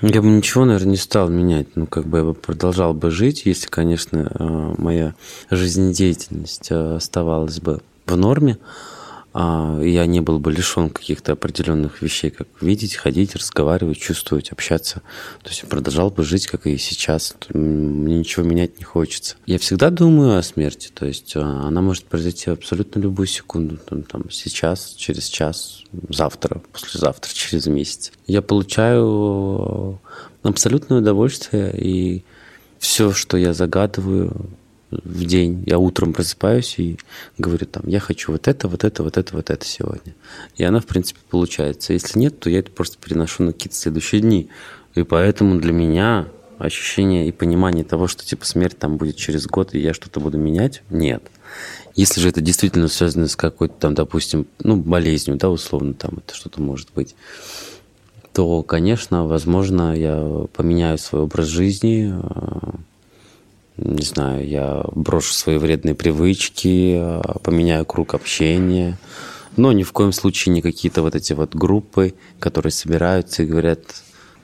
[0.00, 1.68] Я бы ничего, наверное, не стал менять.
[1.76, 5.14] Ну, как бы я бы продолжал бы жить, если, конечно, э, моя
[5.50, 8.58] жизнедеятельность э, оставалась бы в норме.
[9.36, 15.02] А, я не был бы лишен каких-то определенных вещей, как видеть, ходить, разговаривать, чувствовать, общаться.
[15.42, 17.34] То есть продолжал бы жить, как и сейчас.
[17.52, 19.34] Мне ничего менять не хочется.
[19.44, 20.88] Я всегда думаю о смерти.
[20.94, 23.76] То есть а, она может произойти абсолютно любую секунду.
[23.76, 28.12] Там, там, сейчас, через час, завтра, послезавтра, через месяц.
[28.28, 30.00] Я получаю
[30.44, 32.22] абсолютное удовольствие и
[32.78, 34.48] все, что я загадываю,
[35.04, 35.64] в день.
[35.66, 36.98] Я утром просыпаюсь и
[37.38, 40.14] говорю там, я хочу вот это, вот это, вот это, вот это сегодня.
[40.56, 41.92] И она, в принципе, получается.
[41.92, 44.48] Если нет, то я это просто переношу на какие-то следующие дни.
[44.94, 46.28] И поэтому для меня
[46.58, 50.38] ощущение и понимание того, что типа смерть там будет через год, и я что-то буду
[50.38, 51.22] менять, нет.
[51.94, 56.34] Если же это действительно связано с какой-то там, допустим, ну, болезнью, да, условно, там это
[56.34, 57.14] что-то может быть,
[58.32, 62.74] то, конечно, возможно, я поменяю свой образ жизни, а,
[63.76, 68.98] не знаю, я брошу свои вредные привычки, а, поменяю круг общения.
[69.56, 73.80] Но ни в коем случае не какие-то вот эти вот группы, которые собираются и говорят,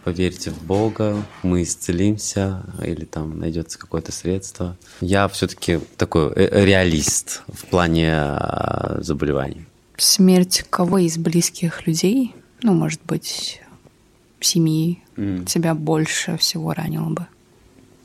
[0.05, 4.77] поверьте в Бога, мы исцелимся, или там найдется какое-то средство.
[5.01, 9.67] Я все-таки такой э, реалист в плане а, заболеваний.
[9.97, 13.61] Смерть кого из близких людей, ну, может быть,
[14.41, 15.45] семьи, mm.
[15.45, 17.27] тебя больше всего ранило бы?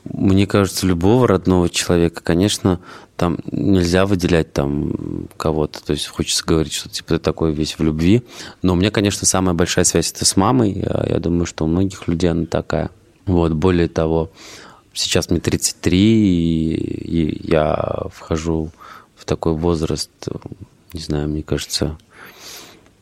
[0.05, 2.79] Мне кажется, любого родного человека, конечно,
[3.17, 5.83] там нельзя выделять там кого-то.
[5.83, 8.23] То есть хочется говорить, что типа ты такой весь в любви.
[8.61, 10.73] Но у меня, конечно, самая большая связь это с мамой.
[10.73, 12.91] Я, думаю, что у многих людей она такая.
[13.25, 14.31] Вот, более того,
[14.93, 18.71] сейчас мне 33, и, и я вхожу
[19.15, 20.11] в такой возраст,
[20.93, 21.97] не знаю, мне кажется,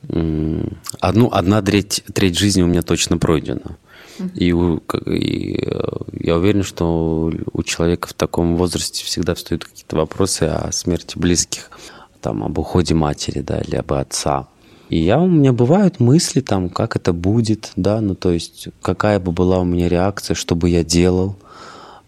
[0.08, 3.78] одну, одна треть, треть жизни у меня точно пройдена.
[4.36, 5.82] И, и э,
[6.19, 11.69] я уверен, что у человека в таком возрасте всегда встают какие-то вопросы о смерти близких,
[12.21, 14.47] там, об уходе матери, да, или об отца.
[14.89, 19.19] И я, у меня бывают мысли, там, как это будет, да, ну, то есть, какая
[19.19, 21.36] бы была у меня реакция, что бы я делал.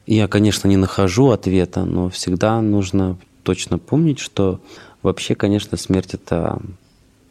[0.05, 4.59] Я, конечно, не нахожу ответа, но всегда нужно точно помнить, что
[5.01, 6.61] вообще, конечно, смерть– это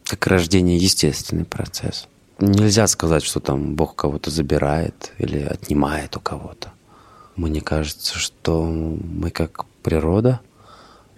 [0.03, 2.07] как рождение естественный процесс.
[2.39, 6.71] Нельзя сказать, что там Бог кого-то забирает или отнимает у кого-то.
[7.35, 10.41] Мне кажется, что мы как природа,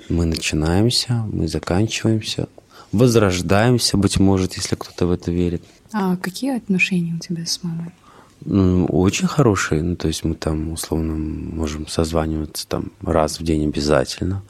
[0.09, 2.47] мы начинаемся, мы заканчиваемся,
[2.91, 5.63] возрождаемся, быть может, если кто-то в это верит.
[5.91, 7.91] А какие отношения у тебя с мамой?
[8.89, 9.81] Очень хорошие.
[9.81, 14.43] Ну, то есть мы там, условно, можем созваниваться там раз в день обязательно.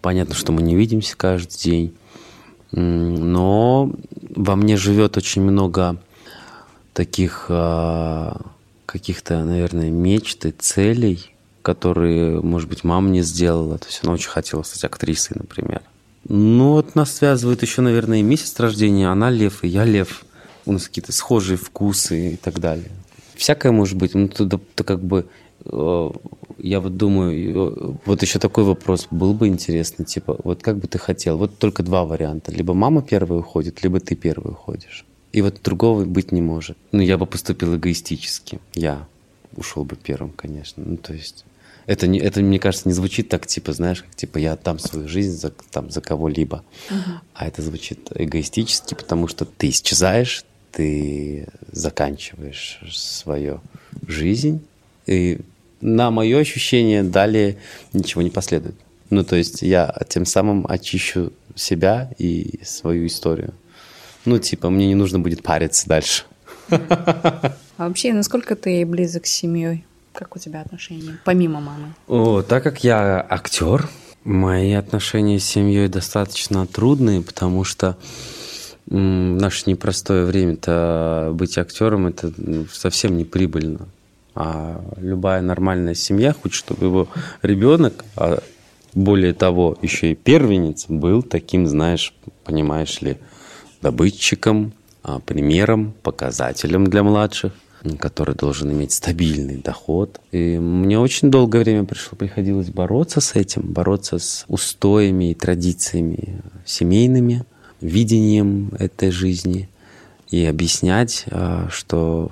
[0.00, 1.94] Понятно, что мы не видимся каждый день.
[2.72, 3.92] Но
[4.34, 5.96] во мне живет очень много
[6.94, 8.40] таких а,
[8.86, 13.78] каких-то, наверное, мечт и целей, которые, может быть, мама не сделала.
[13.78, 15.82] То есть она очень хотела стать актрисой, например.
[16.28, 19.08] Ну, вот нас связывает еще, наверное, и месяц рождения.
[19.08, 20.24] Она лев, и я лев.
[20.66, 22.90] У нас какие-то схожие вкусы и так далее.
[23.34, 24.14] Всякое может быть.
[24.14, 25.26] Ну, то, то как бы
[25.64, 30.98] я вот думаю, вот еще такой вопрос был бы интересный, типа, вот как бы ты
[30.98, 35.04] хотел, вот только два варианта, либо мама первая уходит, либо ты первый уходишь.
[35.32, 36.76] И вот другого быть не может.
[36.92, 39.06] Ну, я бы поступил эгоистически, я
[39.56, 40.82] ушел бы первым, конечно.
[40.84, 41.44] Ну, то есть
[41.86, 45.08] это, не, это, мне кажется, не звучит так, типа, знаешь, как типа я отдам свою
[45.08, 46.64] жизнь за, там, за кого-либо.
[46.90, 47.18] Uh-huh.
[47.34, 53.60] А это звучит эгоистически, потому что ты исчезаешь, ты заканчиваешь свою
[54.06, 54.64] жизнь,
[55.06, 55.40] и
[55.82, 57.58] на мое ощущение далее
[57.92, 58.76] ничего не последует.
[59.10, 63.52] Ну, то есть я тем самым очищу себя и свою историю.
[64.24, 66.24] Ну, типа, мне не нужно будет париться дальше.
[66.70, 69.84] А вообще, насколько ты близок с семьей?
[70.14, 71.94] Как у тебя отношения, помимо мамы?
[72.06, 73.88] О, так как я актер,
[74.24, 77.96] мои отношения с семьей достаточно трудные, потому что
[78.86, 83.88] в наше непростое время-то быть актером это ну, совсем не прибыльно.
[84.34, 87.08] А любая нормальная семья хочет, чтобы его
[87.42, 88.42] ребенок, а
[88.94, 92.14] более того, еще и первенец, был таким, знаешь,
[92.44, 93.18] понимаешь ли,
[93.80, 94.72] добытчиком,
[95.02, 97.52] а, примером, показателем для младших
[97.98, 100.20] который должен иметь стабильный доход.
[100.30, 106.42] И мне очень долгое время пришло, приходилось бороться с этим, бороться с устоями и традициями
[106.64, 107.44] семейными,
[107.80, 109.68] видением этой жизни
[110.30, 112.30] и объяснять, а, что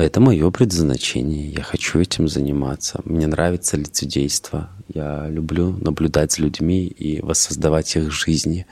[0.00, 3.00] это мое предназначение, я хочу этим заниматься.
[3.04, 8.66] Мне нравится лицедейство, я люблю наблюдать за людьми и воссоздавать их жизни.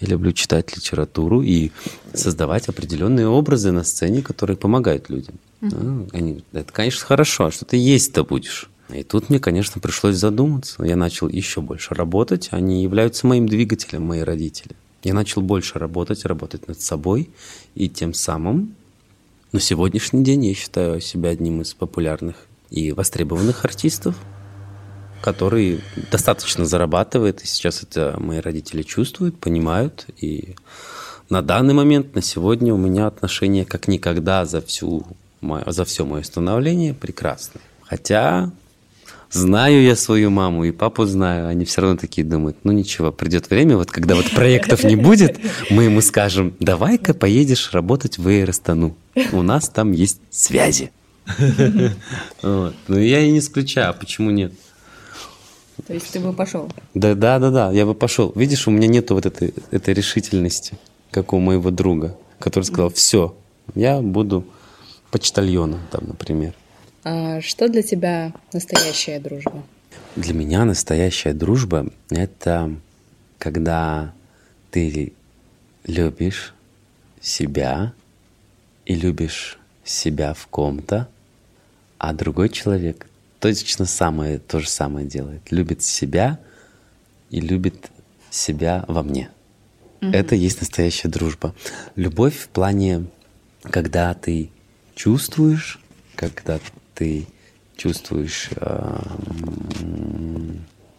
[0.00, 1.70] Я люблю читать литературу и
[2.12, 5.34] создавать определенные образы на сцене, которые помогают людям.
[5.60, 6.10] Mm-hmm.
[6.12, 8.70] Они, это, конечно, хорошо, а что ты есть-то будешь?
[8.92, 10.82] И тут мне, конечно, пришлось задуматься.
[10.84, 12.48] Я начал еще больше работать.
[12.50, 14.74] Они являются моим двигателем, мои родители.
[15.02, 17.30] Я начал больше работать, работать над собой.
[17.74, 18.74] И тем самым
[19.52, 22.36] на сегодняшний день я считаю себя одним из популярных
[22.70, 24.16] и востребованных артистов
[25.20, 25.80] который
[26.10, 30.54] достаточно зарабатывает, и сейчас это мои родители чувствуют, понимают, и
[31.28, 35.06] на данный момент, на сегодня у меня отношения как никогда за, всю,
[35.40, 37.62] за все мое становление прекрасные.
[37.82, 38.50] Хотя
[39.30, 43.50] знаю я свою маму и папу знаю, они все равно такие думают, ну ничего, придет
[43.50, 45.38] время, вот когда вот проектов не будет,
[45.70, 48.96] мы ему скажем, давай-ка поедешь работать в Эйростану,
[49.32, 50.90] у нас там есть связи.
[52.42, 54.52] Ну я и не исключаю, а почему нет?
[55.86, 56.70] То есть ты бы пошел?
[56.94, 58.32] Да, да, да, да, я бы пошел.
[58.34, 60.74] Видишь, у меня нету вот этой, этой решительности,
[61.10, 63.34] как у моего друга, который сказал, все,
[63.74, 64.44] я буду
[65.10, 66.54] почтальоном там, например.
[67.12, 69.64] А что для тебя настоящая дружба?
[70.14, 72.72] Для меня настоящая дружба– это
[73.36, 74.14] когда
[74.70, 75.12] ты
[75.82, 76.54] любишь
[77.20, 77.94] себя
[78.86, 81.08] и любишь себя в ком-то,
[81.98, 83.08] а другой человек
[83.40, 85.50] точно самое, то же самое делает.
[85.50, 86.38] Любит себя
[87.30, 87.90] и любит
[88.30, 89.30] себя во мне.
[90.00, 90.12] Угу.
[90.12, 91.56] Это есть настоящая дружба.
[91.96, 93.06] Любовь в плане,
[93.62, 94.52] когда ты
[94.94, 95.80] чувствуешь,
[96.14, 96.60] когда
[97.00, 97.26] ты
[97.76, 99.00] чувствуешь, э,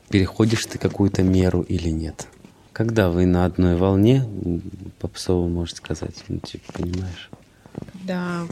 [0.09, 2.27] переходишь ты какую-то меру или нет.
[2.73, 4.27] Когда вы на одной волне,
[4.99, 7.29] попсово можете сказать, ну, типа, понимаешь?
[7.93, 8.47] Когда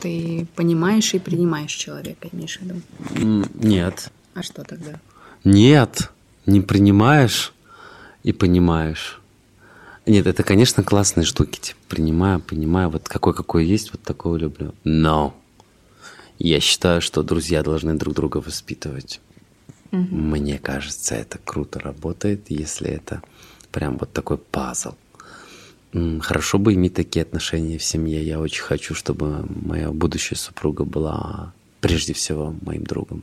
[0.00, 3.46] ты понимаешь и принимаешь человека, имеешь в виду?
[3.54, 4.10] Нет.
[4.34, 4.98] А что тогда?
[5.44, 6.10] Нет,
[6.46, 7.54] не принимаешь
[8.24, 9.20] и понимаешь.
[10.06, 11.60] Нет, это, конечно, классные штуки.
[11.60, 14.74] Типа, принимаю, понимаю, вот какой какой есть, вот такого люблю.
[14.82, 15.39] Но
[16.48, 19.20] я считаю, что друзья должны друг друга воспитывать.
[19.92, 19.98] Угу.
[20.10, 23.22] Мне кажется, это круто работает, если это
[23.70, 24.94] прям вот такой пазл.
[26.20, 28.24] Хорошо бы иметь такие отношения в семье.
[28.24, 33.22] Я очень хочу, чтобы моя будущая супруга была прежде всего моим другом.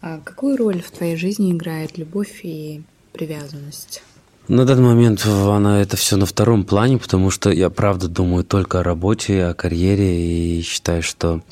[0.00, 2.82] А какую роль в твоей жизни играет любовь и
[3.12, 4.02] привязанность?
[4.48, 8.80] На данный момент она это все на втором плане, потому что я правда думаю только
[8.80, 11.42] о работе, о карьере и считаю, что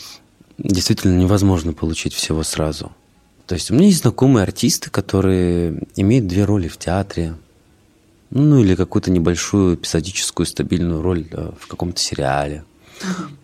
[0.58, 2.92] действительно невозможно получить всего сразу.
[3.46, 7.34] То есть у меня есть знакомые артисты, которые имеют две роли в театре,
[8.30, 11.26] ну или какую-то небольшую эпизодическую стабильную роль
[11.58, 12.64] в каком-то сериале.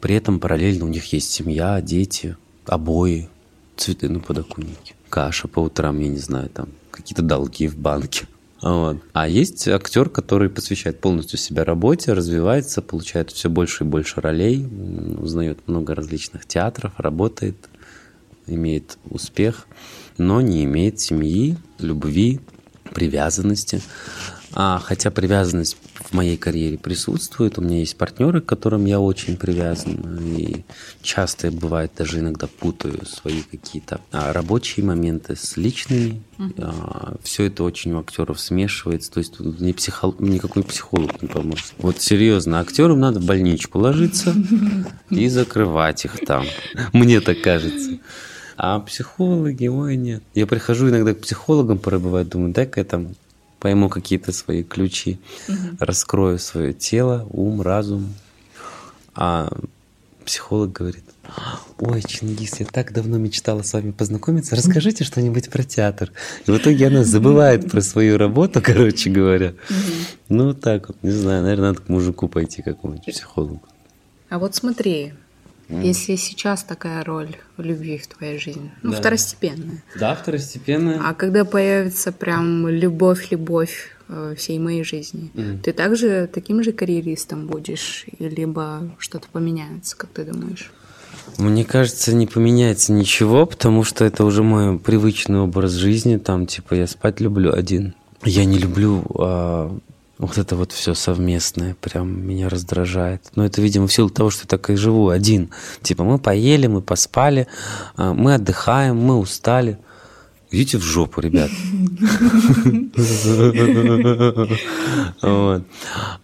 [0.00, 2.36] При этом параллельно у них есть семья, дети,
[2.66, 3.30] обои,
[3.76, 8.26] цветы на подоконнике, каша по утрам, я не знаю, там какие-то долги в банке.
[8.64, 9.02] Вот.
[9.12, 14.66] А есть актер, который посвящает полностью себя работе, развивается, получает все больше и больше ролей,
[15.18, 17.68] узнает много различных театров, работает,
[18.46, 19.66] имеет успех,
[20.16, 22.40] но не имеет семьи, любви,
[22.94, 23.82] привязанности.
[24.56, 27.58] А, хотя привязанность в моей карьере присутствует.
[27.58, 30.18] У меня есть партнеры, к которым я очень привязан.
[30.36, 30.64] И
[31.02, 36.22] часто бывает даже иногда путаю свои какие-то а, рабочие моменты с личными.
[36.38, 36.54] Uh-huh.
[36.58, 39.10] А, все это очень у актеров смешивается.
[39.10, 40.14] То есть ни психо...
[40.20, 41.74] никакой психолог не поможет.
[41.78, 44.34] Вот серьезно, актерам надо в больничку ложиться
[45.10, 46.44] и закрывать их там.
[46.92, 47.98] Мне так кажется.
[48.56, 50.22] А психологи, ой, нет.
[50.32, 53.16] Я прихожу иногда к психологам, порой бывает, думаю, дай-ка я там
[53.64, 55.56] пойму какие-то свои ключи, угу.
[55.80, 58.12] раскрою свое тело, ум, разум.
[59.14, 59.50] А
[60.26, 61.04] психолог говорит,
[61.78, 66.12] ой, Чингис, я так давно мечтала с вами познакомиться, расскажите что-нибудь про театр.
[66.46, 69.54] И в итоге она забывает про свою работу, короче говоря.
[70.28, 73.62] Ну, так вот, не знаю, наверное, надо к мужику пойти, какому-нибудь психологу.
[74.28, 75.14] А вот смотри,
[75.82, 78.96] если сейчас такая роль в любви в твоей жизни, ну, Да.
[78.98, 81.00] второстепенная, Да, второстепенная.
[81.04, 85.58] а когда появится прям любовь-любовь э, всей моей жизни, Мгм.
[85.60, 90.70] ты также таким же карьеристом будешь, либо что-то поменяется, как ты думаешь?
[91.38, 96.18] Мне кажется, не поменяется ничего, потому что это уже мой привычный образ жизни.
[96.18, 97.94] Там, типа, я спать люблю один.
[98.24, 99.74] Я не люблю а,
[100.18, 101.76] вот это вот все совместное.
[101.80, 103.22] Прям меня раздражает.
[103.34, 105.50] Но это, видимо, в силу того, что я так и живу один.
[105.82, 107.46] Типа, мы поели, мы поспали,
[107.96, 109.78] а, мы отдыхаем, мы устали.
[110.50, 111.50] Идите в жопу, ребят.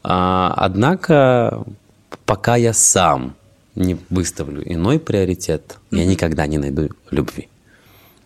[0.03, 1.65] А, Однако,
[2.25, 3.35] пока я сам
[3.75, 7.50] не выставлю иной приоритет, я никогда не найду любви.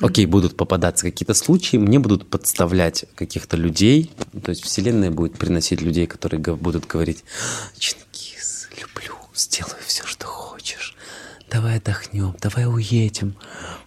[0.01, 4.11] Окей, будут попадаться какие-то случаи, мне будут подставлять каких-то людей,
[4.43, 7.25] то есть Вселенная будет приносить людей, которые будут говорить,
[7.79, 10.97] Чингис, люблю, сделаю все, что хочешь,
[11.49, 13.37] давай отдохнем, давай уедем,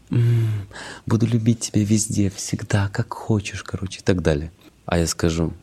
[0.10, 0.68] М,
[1.06, 4.52] буду любить тебя везде, всегда, как хочешь, короче, и так далее.
[4.86, 5.54] А я скажу,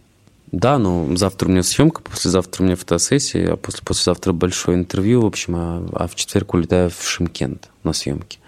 [0.52, 5.22] да, ну завтра у меня съемка, послезавтра у меня фотосессия, а после послезавтра большое интервью,
[5.22, 8.38] в общем, а, а в четверг улетаю в Шимкент на съемки.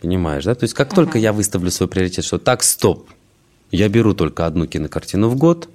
[0.00, 0.54] Понимаешь, да?
[0.54, 3.08] То есть как только я выставлю свой приоритет, что так, стоп,
[3.70, 5.68] я беру только одну кинокартину в год,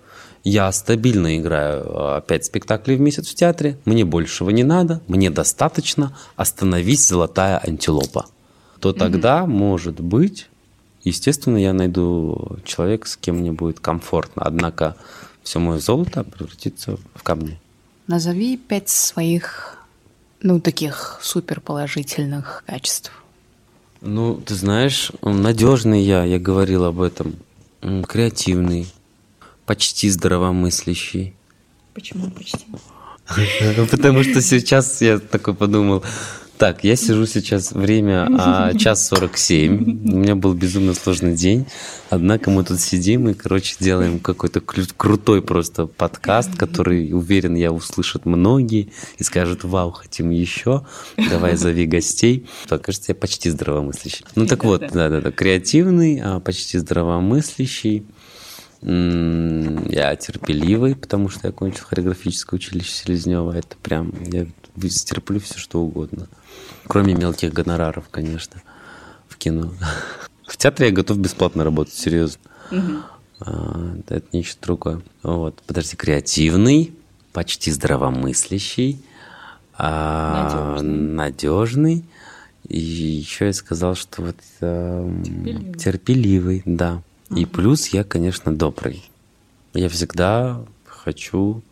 [0.43, 5.29] я стабильно играю а, пять спектаклей в месяц в театре, мне большего не надо, мне
[5.29, 8.25] достаточно, остановись, золотая антилопа.
[8.79, 10.49] То тогда, может быть,
[11.03, 14.41] естественно, я найду человека, с кем мне будет комфортно.
[14.43, 14.95] Однако
[15.43, 17.59] все мое золото превратится в камни.
[18.07, 19.77] Назови пять своих,
[20.41, 23.11] ну, таких суперположительных качеств.
[24.01, 27.35] Ну, ты знаешь, надежный я, я говорил об этом.
[28.07, 28.87] Креативный,
[29.65, 31.35] почти здравомыслящий.
[31.93, 32.65] Почему почти?
[33.91, 36.03] Потому что сейчас я такой подумал,
[36.61, 41.65] так, я сижу сейчас время а, час 47, у меня был безумно сложный день,
[42.11, 47.71] однако мы тут сидим и, короче, делаем какой-то кру- крутой просто подкаст, который, уверен, я
[47.71, 50.85] услышат многие и скажут, вау, хотим еще,
[51.17, 52.47] давай зови гостей.
[52.67, 54.23] Так, кажется, я почти здравомыслящий.
[54.35, 58.05] Ну так вот, да-да-да, креативный, а, почти здравомыслящий,
[58.83, 63.55] Я терпеливый, потому что я кончил хореографическое училище Селезнева.
[63.55, 64.47] Это прям, я
[64.89, 66.27] стерплю все, что угодно.
[66.87, 68.61] Кроме мелких гонораров, конечно,
[69.27, 69.71] в кино.
[70.47, 72.41] В театре я готов бесплатно работать, серьезно.
[73.39, 75.01] А, Это нечто другое.
[75.23, 75.61] Вот.
[75.65, 76.93] Подожди, креативный,
[77.33, 79.03] почти здравомыслящий,
[79.77, 82.05] а, надежный.
[82.67, 87.01] И еще я сказал, что вот эм, терпеливый, да.
[87.35, 89.09] И плюс я, конечно, добрый.
[89.73, 91.63] Я всегда хочу,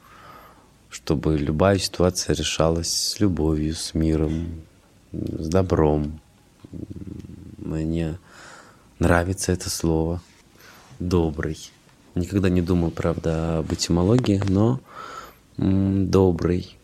[0.90, 4.62] чтобы любая ситуация решалась с любовью, с миром,
[5.12, 6.20] с добром.
[7.58, 8.18] Мне
[8.98, 10.22] нравится это слово.
[11.00, 11.58] Добрый.
[12.16, 14.80] Никогда не думал, правда, об этимологии, но
[15.58, 16.76] добрый.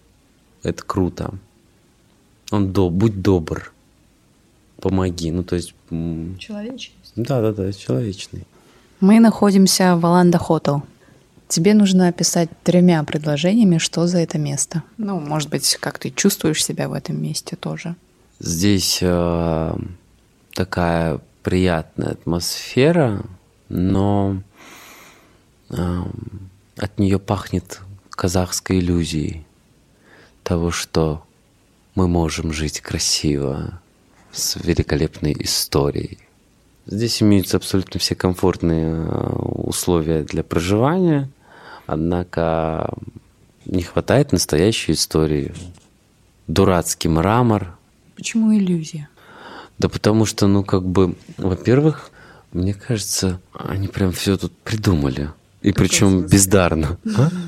[0.63, 1.33] Это круто.
[2.51, 3.71] Он до, будь добр.
[4.79, 5.31] Помоги.
[5.31, 5.73] Ну, то есть...
[5.89, 7.13] Человечность.
[7.15, 8.45] Да, да, да, человечный.
[8.99, 10.83] Мы находимся в Аланда Хотел.
[11.47, 14.83] Тебе нужно описать тремя предложениями, что за это место.
[14.97, 17.95] Ну, может быть, как ты чувствуешь себя в этом месте тоже.
[18.39, 19.75] Здесь э,
[20.53, 23.23] такая приятная атмосфера,
[23.69, 24.41] но
[25.69, 26.01] э,
[26.77, 29.45] от нее пахнет казахской иллюзией
[30.43, 31.23] того, что
[31.93, 33.79] мы можем жить красиво,
[34.35, 36.19] с великолепной историей.
[36.85, 41.29] Здесь имеются абсолютно все комфортные э, условия для проживания,
[41.85, 42.93] однако
[43.65, 45.53] не хватает настоящей истории.
[46.47, 47.77] Дурацкий мрамор,
[48.15, 49.09] Почему иллюзия?
[49.77, 52.11] да потому что, ну, как бы, во-первых,
[52.53, 55.31] мне кажется, они прям все тут придумали.
[55.61, 56.97] И причем бездарно.
[57.17, 57.29] А?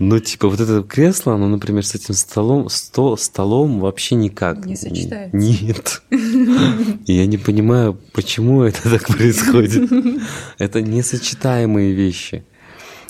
[0.00, 4.66] Ну, типа, вот это кресло, оно, например, с этим столом, сто, столом вообще никак.
[4.66, 5.36] Не сочетается.
[5.36, 6.02] Нет.
[7.06, 9.88] Я не понимаю, почему это так происходит.
[10.58, 12.44] Это несочетаемые вещи.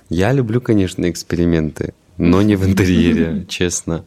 [0.09, 4.05] Я люблю, конечно, эксперименты, но не в интерьере, честно.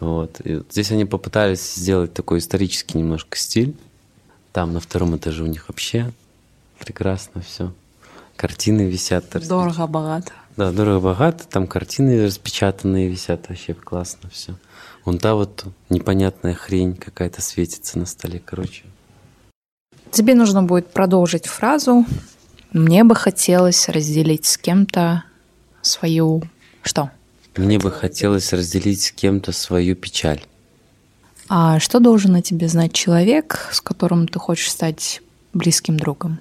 [0.00, 0.40] Вот.
[0.44, 3.76] И здесь они попытались сделать такой исторический немножко стиль.
[4.52, 6.12] Там на втором этаже у них вообще
[6.78, 7.72] прекрасно все.
[8.36, 9.26] Картины висят.
[9.46, 10.32] Дорого, богато.
[10.56, 14.56] Да, дорого-богато, там картины распечатанные висят, вообще классно все.
[15.04, 18.84] Вон та вот непонятная хрень какая-то светится на столе, короче.
[20.10, 22.04] Тебе нужно будет продолжить фразу.
[22.72, 25.24] Мне бы хотелось разделить с кем-то
[25.82, 26.42] свою...
[26.82, 27.10] Что?
[27.56, 30.44] Мне бы хотелось разделить с кем-то свою печаль.
[31.48, 35.20] А что должен о тебе знать человек, с которым ты хочешь стать
[35.52, 36.38] близким другом?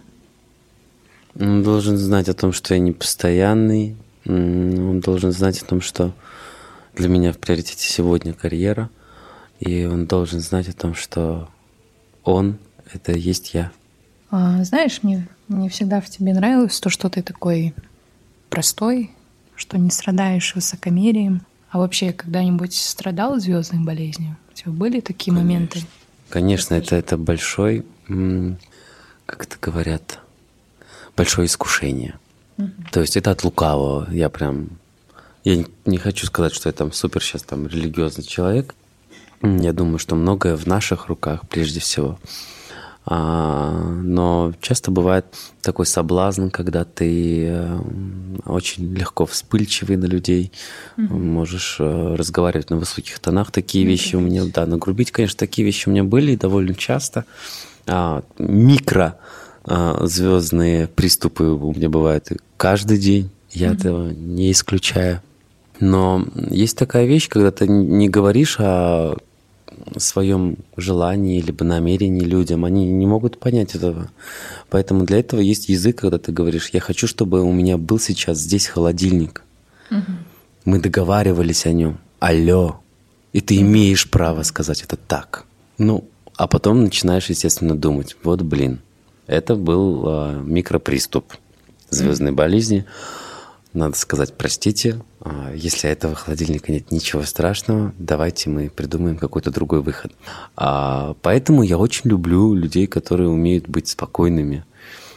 [1.39, 3.95] Он должен знать о том, что я не постоянный.
[4.27, 6.13] Он должен знать о том, что
[6.95, 8.91] для меня в приоритете сегодня карьера.
[9.59, 11.49] И он должен знать о том, что
[12.23, 12.59] он—
[12.93, 13.71] это есть я.
[14.29, 17.73] А, знаешь, мне, мне всегда в тебе нравилось то, что ты такой
[18.49, 19.11] простой,
[19.55, 21.41] что не страдаешь высокомерием.
[21.69, 24.37] А вообще, когда-нибудь страдал звездной болезнью?
[24.51, 25.43] У тебя были такие Конечно.
[25.43, 25.81] моменты?
[26.29, 30.19] Конечно, это, это большой, как это говорят,
[31.15, 32.15] большое искушение.
[32.57, 32.71] Угу.
[32.91, 34.09] То есть это от лукавого.
[34.11, 34.69] Я прям...
[35.43, 38.75] Я не, не хочу сказать, что я там супер сейчас там религиозный человек.
[39.41, 42.19] Я думаю, что многое в наших руках прежде всего.
[43.05, 43.71] А,
[44.03, 45.25] но часто бывает
[45.61, 47.79] такой соблазн, когда ты э,
[48.45, 50.51] очень легко вспыльчивый на людей,
[50.97, 51.13] mm-hmm.
[51.13, 53.51] можешь э, разговаривать на высоких тонах.
[53.51, 53.87] Такие mm-hmm.
[53.87, 57.25] вещи у меня, да, нагрубить, конечно, такие вещи у меня были довольно часто.
[57.87, 59.17] А, микро
[59.63, 62.27] а, звездные приступы у меня бывают
[62.57, 63.31] каждый день.
[63.49, 63.73] Я mm-hmm.
[63.73, 65.21] этого не исключаю.
[65.79, 69.15] Но есть такая вещь, когда ты не говоришь, а
[69.97, 74.09] своем желании либо намерении людям, они не могут понять этого.
[74.69, 78.37] Поэтому для этого есть язык, когда ты говоришь, я хочу, чтобы у меня был сейчас
[78.39, 79.43] здесь холодильник.
[79.91, 80.11] Угу.
[80.65, 81.99] Мы договаривались о нем.
[82.19, 82.81] Алло.
[83.33, 85.45] И ты имеешь право сказать это так.
[85.77, 88.79] Ну, а потом начинаешь, естественно, думать, вот блин,
[89.27, 91.33] это был э, микроприступ
[91.89, 92.85] звездной болезни
[93.73, 99.81] надо сказать простите, а, если этого холодильника нет ничего страшного, давайте мы придумаем какой-то другой
[99.81, 100.13] выход.
[100.55, 104.65] А, поэтому я очень люблю людей, которые умеют быть спокойными.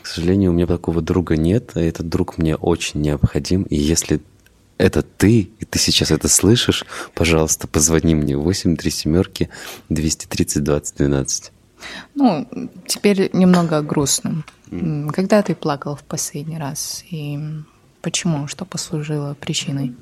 [0.03, 3.63] К сожалению, у меня такого друга нет, а этот друг мне очень необходим.
[3.65, 4.21] И если
[4.77, 6.85] это ты, и ты сейчас это слышишь,
[7.15, 9.49] пожалуйста, позвони мне 8 3 семерки
[9.89, 11.53] 230 20 12.
[12.15, 12.49] Ну,
[12.87, 14.45] теперь немного о грустном.
[15.13, 17.05] Когда ты плакал в последний раз?
[17.11, 17.39] И
[18.03, 18.49] Почему?
[18.49, 19.95] Что послужило причиной?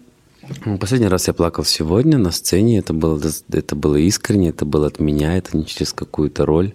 [0.64, 2.78] Ну, последний раз я плакал сегодня на сцене.
[2.78, 3.20] Это было,
[3.52, 6.72] это было искренне, это было от меня, это не через какую-то роль.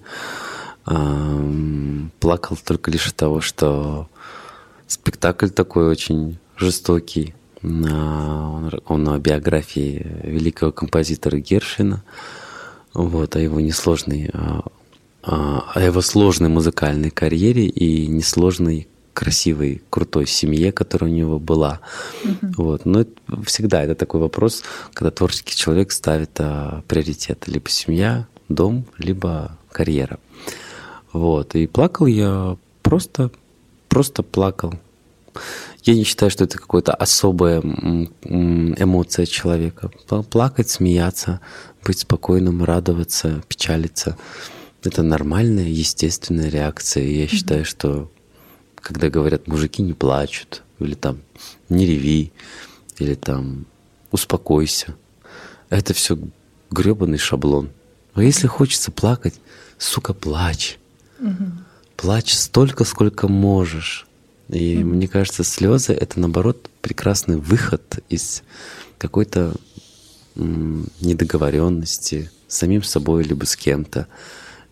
[0.86, 4.08] Плакал только лишь от того, что
[4.88, 7.34] спектакль такой очень жестокий.
[7.64, 12.04] Он о биографии великого композитора Гершина,
[12.94, 14.30] вот, о его несложной,
[15.24, 21.80] о его сложной музыкальной карьере и несложной красивой, крутой семье, которая у него была.
[22.24, 22.54] Mm-hmm.
[22.58, 22.86] Вот.
[22.86, 23.12] Но это,
[23.46, 24.62] всегда это такой вопрос,
[24.94, 27.48] когда творческий человек ставит а, приоритет.
[27.48, 30.20] Либо семья, дом, либо карьера.
[31.14, 31.56] Вот.
[31.56, 33.32] И плакал я просто,
[33.88, 34.74] просто плакал.
[35.84, 39.92] Я не считаю, что это какая-то особая эмоция человека.
[40.30, 41.40] Плакать, смеяться,
[41.84, 44.18] быть спокойным, радоваться, печалиться.
[44.84, 47.06] Это нормальная, естественная реакция.
[47.06, 48.10] Я считаю, что
[48.86, 51.18] когда говорят, мужики не плачут, или там
[51.70, 52.32] не реви,
[53.00, 53.66] или там
[54.12, 54.96] успокойся.
[55.72, 56.20] Это все
[56.70, 57.72] гребаный шаблон.
[58.14, 59.42] А если хочется плакать,
[59.80, 60.78] сука, плачь.
[61.20, 61.46] Угу.
[61.98, 64.06] Плачь столько, сколько можешь.
[64.50, 64.90] И угу.
[64.90, 68.44] мне кажется, слезы это наоборот прекрасный выход из
[69.00, 69.56] какой-то
[70.36, 74.06] недоговоренности с самим собой либо с кем-то.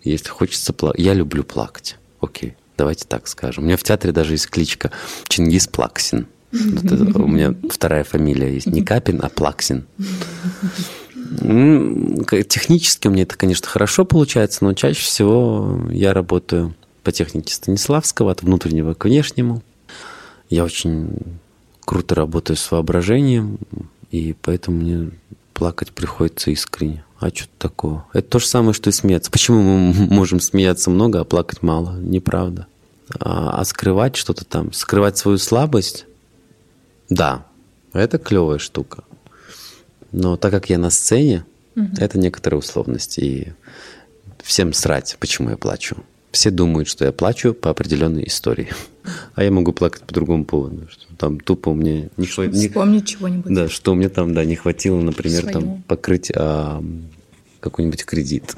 [0.04, 1.98] Если хочется плакать, я люблю плакать.
[2.22, 2.56] Окей.
[2.78, 3.64] Давайте так скажем.
[3.64, 4.92] У меня в театре даже есть кличка
[5.28, 6.28] Чингис Плаксин.
[6.52, 8.68] Вот это, у меня вторая фамилия есть.
[8.68, 9.86] Не Капин, а Плаксин.
[12.48, 18.32] Технически у меня это, конечно, хорошо получается, но чаще всего я работаю по технике Станиславского
[18.32, 19.64] от внутреннего к внешнему.
[20.50, 21.40] Я очень
[21.86, 23.58] круто работаю с воображением,
[24.12, 25.12] и поэтому мне
[25.54, 27.04] плакать приходится искренне.
[27.24, 28.06] А что такого?
[28.12, 29.32] Это то же самое, что и смеяться.
[29.32, 31.98] Почему мы можем смеяться много, а плакать мало?
[31.98, 32.68] Неправда.
[33.18, 36.06] А, а скрывать что-то там, скрывать свою слабость,
[37.08, 37.46] да,
[37.94, 39.06] это клевая штука.
[40.12, 41.46] Но так как я на сцене,
[41.78, 41.88] угу.
[41.96, 43.20] это некоторые условности.
[43.22, 43.54] И
[44.44, 45.96] всем срать, почему я плачу.
[46.32, 48.70] Все думают, что я плачу по определенной истории.
[49.36, 50.88] А я могу плакать по другому поводу.
[50.90, 52.62] Что там тупо меня не хватило.
[52.62, 53.54] Вспомнить чего-нибудь.
[53.54, 55.60] Да, что меня там, да, не хватило, например, Своего.
[55.60, 56.84] там покрыть а,
[57.60, 58.56] какой-нибудь кредит.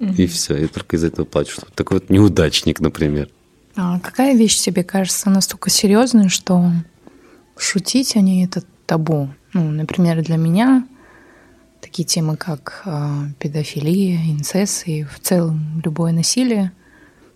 [0.00, 0.12] Угу.
[0.18, 0.56] И все.
[0.56, 1.60] Я только из этого плачу.
[1.74, 3.28] Такой вот неудачник, например.
[3.76, 6.72] А какая вещь тебе кажется настолько серьезной, что
[7.56, 9.28] шутить они это табу.
[9.52, 10.86] Ну, например, для меня
[11.80, 16.72] такие темы, как э, педофилия, инцесс и в целом любое насилие,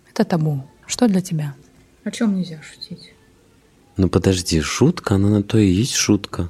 [0.09, 0.67] это табу.
[0.87, 1.55] Что для тебя?
[2.03, 3.13] О чем нельзя шутить?
[3.97, 6.49] Ну подожди, шутка, она на то и есть шутка.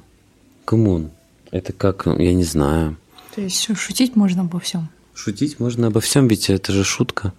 [0.64, 1.10] Come on.
[1.50, 2.96] Это как, я не знаю.
[3.34, 4.88] То есть шутить можно обо всем?
[5.14, 7.34] Шутить можно обо всем, ведь это же шутка.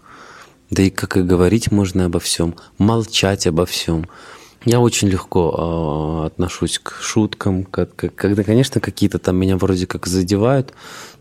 [0.69, 4.07] Да и как и говорить можно обо всем, молчать обо всем.
[4.65, 9.87] Я очень легко э, отношусь к шуткам, как, как, когда, конечно, какие-то там меня вроде
[9.87, 10.73] как задевают,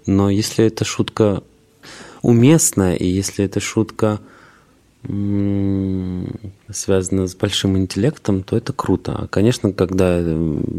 [0.06, 1.42] но если эта шутка
[2.22, 4.20] уместная, и если эта шутка
[6.68, 9.16] связано с большим интеллектом, то это круто.
[9.22, 10.22] А, конечно, когда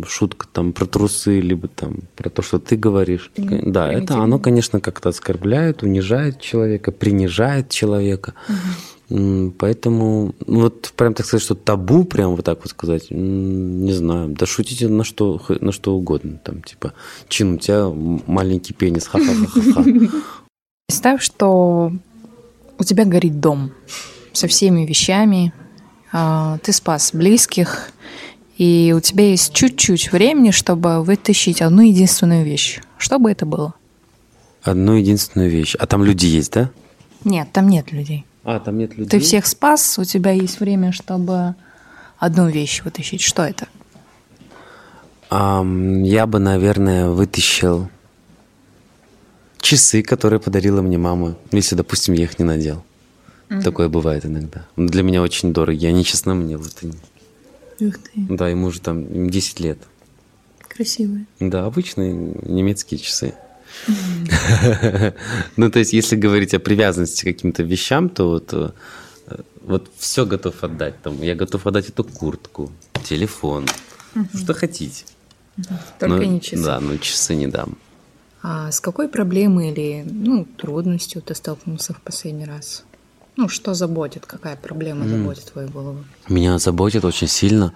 [0.08, 3.72] шутка там про трусы, либо там про то, что ты говоришь, mm-hmm.
[3.72, 8.34] да, это оно, конечно, как-то оскорбляет, унижает человека, принижает человека.
[8.48, 9.54] Mm-hmm.
[9.60, 14.30] Поэтому, ну, вот прям так сказать, что табу, прям вот так вот сказать, не знаю,
[14.30, 16.94] да шутите на что, на что угодно, там, типа,
[17.28, 19.84] чин, у тебя маленький пенис, ха-ха-ха-ха.
[20.88, 21.92] Представь, что
[22.80, 23.72] у тебя горит дом
[24.34, 25.54] со всеми вещами,
[26.12, 27.92] а, ты спас близких,
[28.58, 32.82] и у тебя есть чуть-чуть времени, чтобы вытащить одну единственную вещь.
[32.98, 33.74] Что бы это было?
[34.62, 35.76] Одну единственную вещь.
[35.76, 36.70] А там люди есть, да?
[37.24, 38.26] Нет, там нет людей.
[38.44, 39.10] А, там нет людей?
[39.10, 41.56] Ты всех спас, у тебя есть время, чтобы
[42.18, 43.22] одну вещь вытащить.
[43.22, 43.68] Что это?
[45.30, 47.90] Um, я бы, наверное, вытащил
[49.60, 52.84] часы, которые подарила мне мама, если, допустим, я их не надел.
[53.50, 53.62] Угу.
[53.62, 54.66] Такое бывает иногда.
[54.78, 55.88] Для меня очень дорого.
[55.88, 56.94] Они, честно, мне вот они.
[57.80, 58.12] Ух ты.
[58.16, 59.80] Да, ему уже там им 10 лет.
[60.68, 61.26] Красивые.
[61.40, 63.34] Да, обычные немецкие часы.
[65.58, 68.72] Ну, то есть, если говорить о привязанности к каким-то вещам, то вот, э,
[69.62, 71.02] вот все готов отдать.
[71.02, 72.72] Там, я готов отдать эту куртку,
[73.04, 73.68] телефон,
[74.34, 75.06] что хотите.
[76.00, 76.64] Только не часы.
[76.64, 77.78] Да, но часы не дам.
[78.42, 82.84] А с какой проблемой или ну, трудностью ты столкнулся в последний раз?
[83.36, 86.04] Ну, что заботит, какая проблема заботит твою голову?
[86.30, 87.74] Меня заботит очень сильно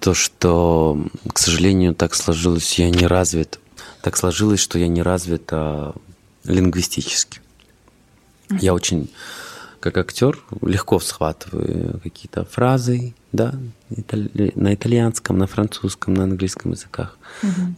[0.00, 3.60] то, что, к сожалению, так сложилось, я не развит.
[4.02, 5.94] Так сложилось, что я не развит а,
[6.44, 7.40] лингвистически.
[8.60, 9.08] Я очень,
[9.78, 13.54] как актер, легко схватываю какие-то фразы, да,
[13.88, 17.16] на итальянском, на французском, на английском языках.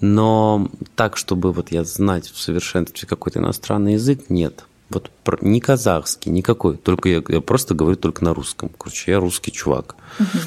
[0.00, 4.64] Но так, чтобы вот я знать в совершенстве какой-то иностранный язык, нет.
[4.90, 5.10] Вот
[5.40, 6.76] не казахский, никакой.
[6.76, 8.70] Только я, я просто говорю только на русском.
[8.76, 9.96] Короче, я русский чувак.
[10.20, 10.38] Угу.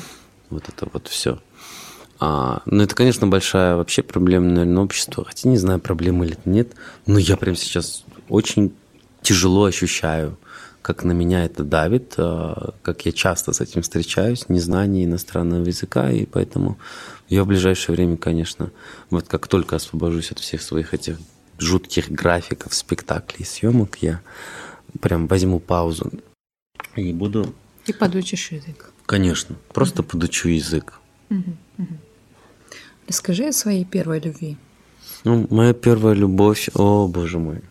[0.52, 1.40] Вот это вот все.
[2.20, 5.26] А, ну, это, конечно, большая вообще проблема, наверное, общества.
[5.26, 6.74] Хотя не знаю, проблема или нет.
[7.06, 8.74] Но я прям сейчас очень
[9.22, 10.38] тяжело ощущаю,
[10.82, 16.10] как на меня это давит, а, как я часто с этим встречаюсь, незнание иностранного языка,
[16.12, 16.78] и поэтому
[17.28, 18.72] я в ближайшее время, конечно,
[19.10, 21.18] вот как только освобожусь от всех своих этих
[21.60, 24.22] жутких графиков, спектаклей, съемок, я
[25.02, 26.12] прям возьму паузу
[26.96, 27.54] и буду...
[27.86, 28.92] И подучишь язык.
[29.06, 30.10] Конечно, просто угу.
[30.10, 30.94] подучу язык.
[31.30, 31.98] Угу, угу.
[33.08, 34.58] Расскажи о своей первой любви.
[35.24, 37.62] Ну, моя первая любовь, о боже мой.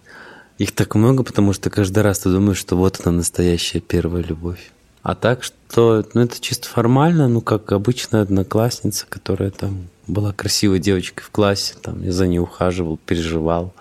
[0.59, 4.72] Их так много, потому что каждый раз ты думаешь, что вот она настоящая первая любовь.
[5.07, 10.80] А так что, ну это чисто формально, ну как обычная одноклассница, которая там была красивой
[10.80, 13.72] девочкой в классе, там я за ней ухаживал, переживал,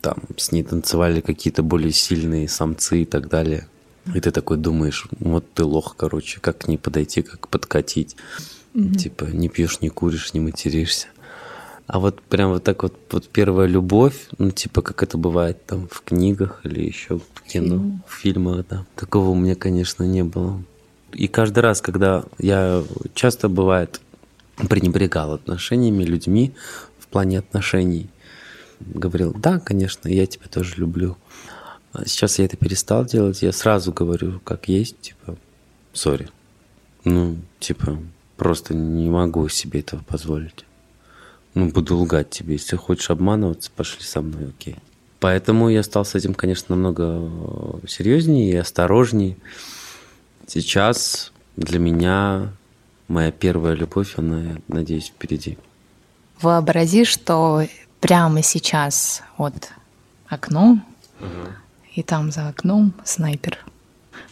[0.00, 3.68] там с ней танцевали какие-то более сильные самцы и так далее.
[4.12, 8.16] И ты такой думаешь, вот ты лох, короче, как к ней подойти, как подкатить.
[8.74, 8.94] Mm-hmm.
[8.96, 11.06] Типа не пьешь, не куришь, не материшься.
[11.88, 15.88] А вот прям вот так вот, вот первая любовь, ну, типа, как это бывает там
[15.90, 18.02] в книгах или еще в кино, Фильм.
[18.06, 18.84] в фильмах, да.
[18.94, 20.62] Такого у меня, конечно, не было.
[21.14, 22.84] И каждый раз, когда я
[23.14, 24.02] часто бывает
[24.68, 26.52] пренебрегал отношениями, людьми
[26.98, 28.10] в плане отношений,
[28.80, 31.16] говорил, да, конечно, я тебя тоже люблю.
[31.94, 35.38] А сейчас я это перестал делать, я сразу говорю, как есть, типа,
[35.94, 36.28] сори.
[37.04, 37.98] Ну, типа,
[38.36, 40.66] просто не могу себе этого позволить.
[41.58, 42.52] Ну, буду лгать тебе.
[42.54, 44.76] Если хочешь обманываться, пошли со мной, окей.
[45.18, 47.28] Поэтому я стал с этим, конечно, намного
[47.88, 49.36] серьезнее и осторожнее.
[50.46, 52.52] Сейчас для меня
[53.08, 55.58] моя первая любовь, она, надеюсь, впереди.
[56.40, 57.66] Вообрази, что
[57.98, 59.72] прямо сейчас вот
[60.28, 60.78] окно,
[61.18, 61.48] угу.
[61.92, 63.58] и там за окном снайпер.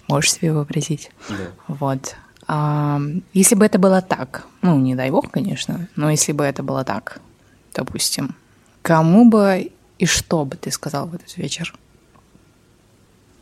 [0.07, 1.11] Можешь себе вообразить?
[1.29, 1.35] Да.
[1.67, 2.15] Вот.
[2.49, 3.01] А,
[3.33, 6.85] если бы это было так, ну, не дай бог, конечно, но если бы это было
[6.85, 7.21] так,
[7.75, 8.35] допустим,
[8.83, 11.75] кому бы и что бы ты сказал в этот вечер?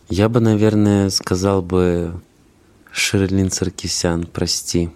[0.09, 2.15] Я бы, наверное, сказал бы
[2.93, 4.91] Шерлин Саркисян, прости.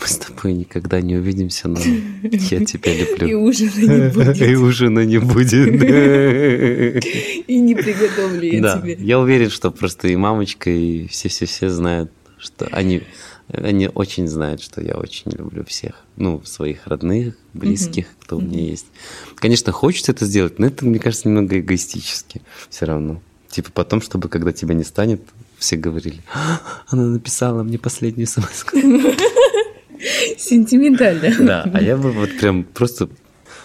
[0.00, 1.78] Мы с тобой никогда не увидимся, но
[2.22, 3.28] я тебя люблю.
[3.28, 4.40] И ужина не будет.
[4.40, 5.82] И ужина не будет.
[7.48, 8.94] И не приготовлю я Да, тебе.
[8.98, 12.10] я уверен, что просто и мамочка, и все-все-все знают,
[12.40, 13.02] что они,
[13.48, 15.94] они очень знают, что я очень люблю всех.
[16.16, 18.86] Ну, своих родных, близких, кто у меня есть.
[19.36, 23.20] Конечно, хочется это сделать, но это, мне кажется, немного эгоистически все равно.
[23.48, 25.22] Типа потом, чтобы когда тебя не станет,
[25.58, 28.64] все говорили, «А, она написала мне последнюю смс
[30.38, 31.34] Сентиментально.
[31.38, 33.10] Да, а я бы вот прям просто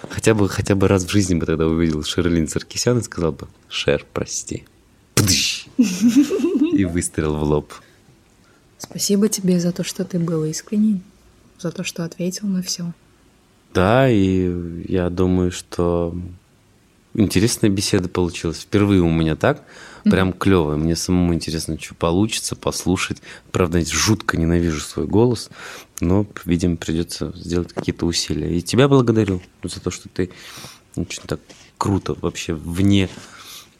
[0.09, 3.47] хотя бы, хотя бы раз в жизни бы тогда увидел Шерлин Саркисян и сказал бы,
[3.69, 4.65] Шер, прости.
[5.13, 5.67] Пдыщ.
[5.77, 7.73] И выстрелил в лоб.
[8.89, 11.01] Спасибо тебе за то, что ты был искренний,
[11.59, 12.93] за то, что ответил на все.
[13.73, 16.15] Да, и я думаю, что
[17.15, 18.59] интересная беседа получилась.
[18.59, 19.63] Впервые у меня так,
[20.03, 20.77] прям клевая.
[20.77, 23.21] Мне самому интересно, что получится, послушать.
[23.51, 25.49] Правда, я жутко ненавижу свой голос,
[25.99, 28.55] но, видимо, придется сделать какие-то усилия.
[28.55, 30.29] И тебя благодарю за то, что ты
[30.95, 31.39] очень так
[31.77, 33.09] круто вообще вне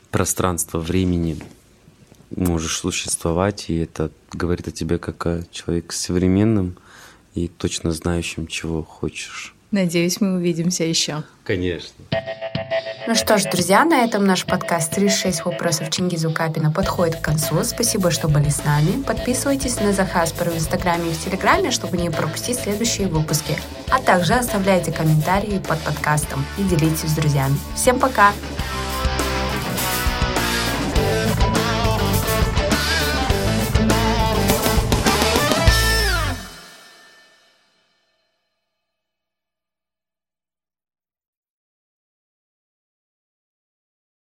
[0.10, 1.38] пространства, времени
[2.36, 6.78] можешь существовать, и это говорит о тебе как о человеке современном
[7.34, 9.56] и точно знающем, чего хочешь.
[9.72, 11.24] Надеюсь, мы увидимся еще.
[11.44, 11.94] Конечно.
[13.08, 17.64] Ну что ж, друзья, на этом наш подкаст «36 вопросов Чингизу Капина» подходит к концу.
[17.64, 19.04] Спасибо, что были с нами.
[19.04, 23.58] Подписывайтесь на Захаспер в Инстаграме и в Телеграме, чтобы не пропустить следующие выпуски.
[23.90, 27.58] А также оставляйте комментарии под подкастом и делитесь с друзьями.
[27.76, 28.32] Всем пока!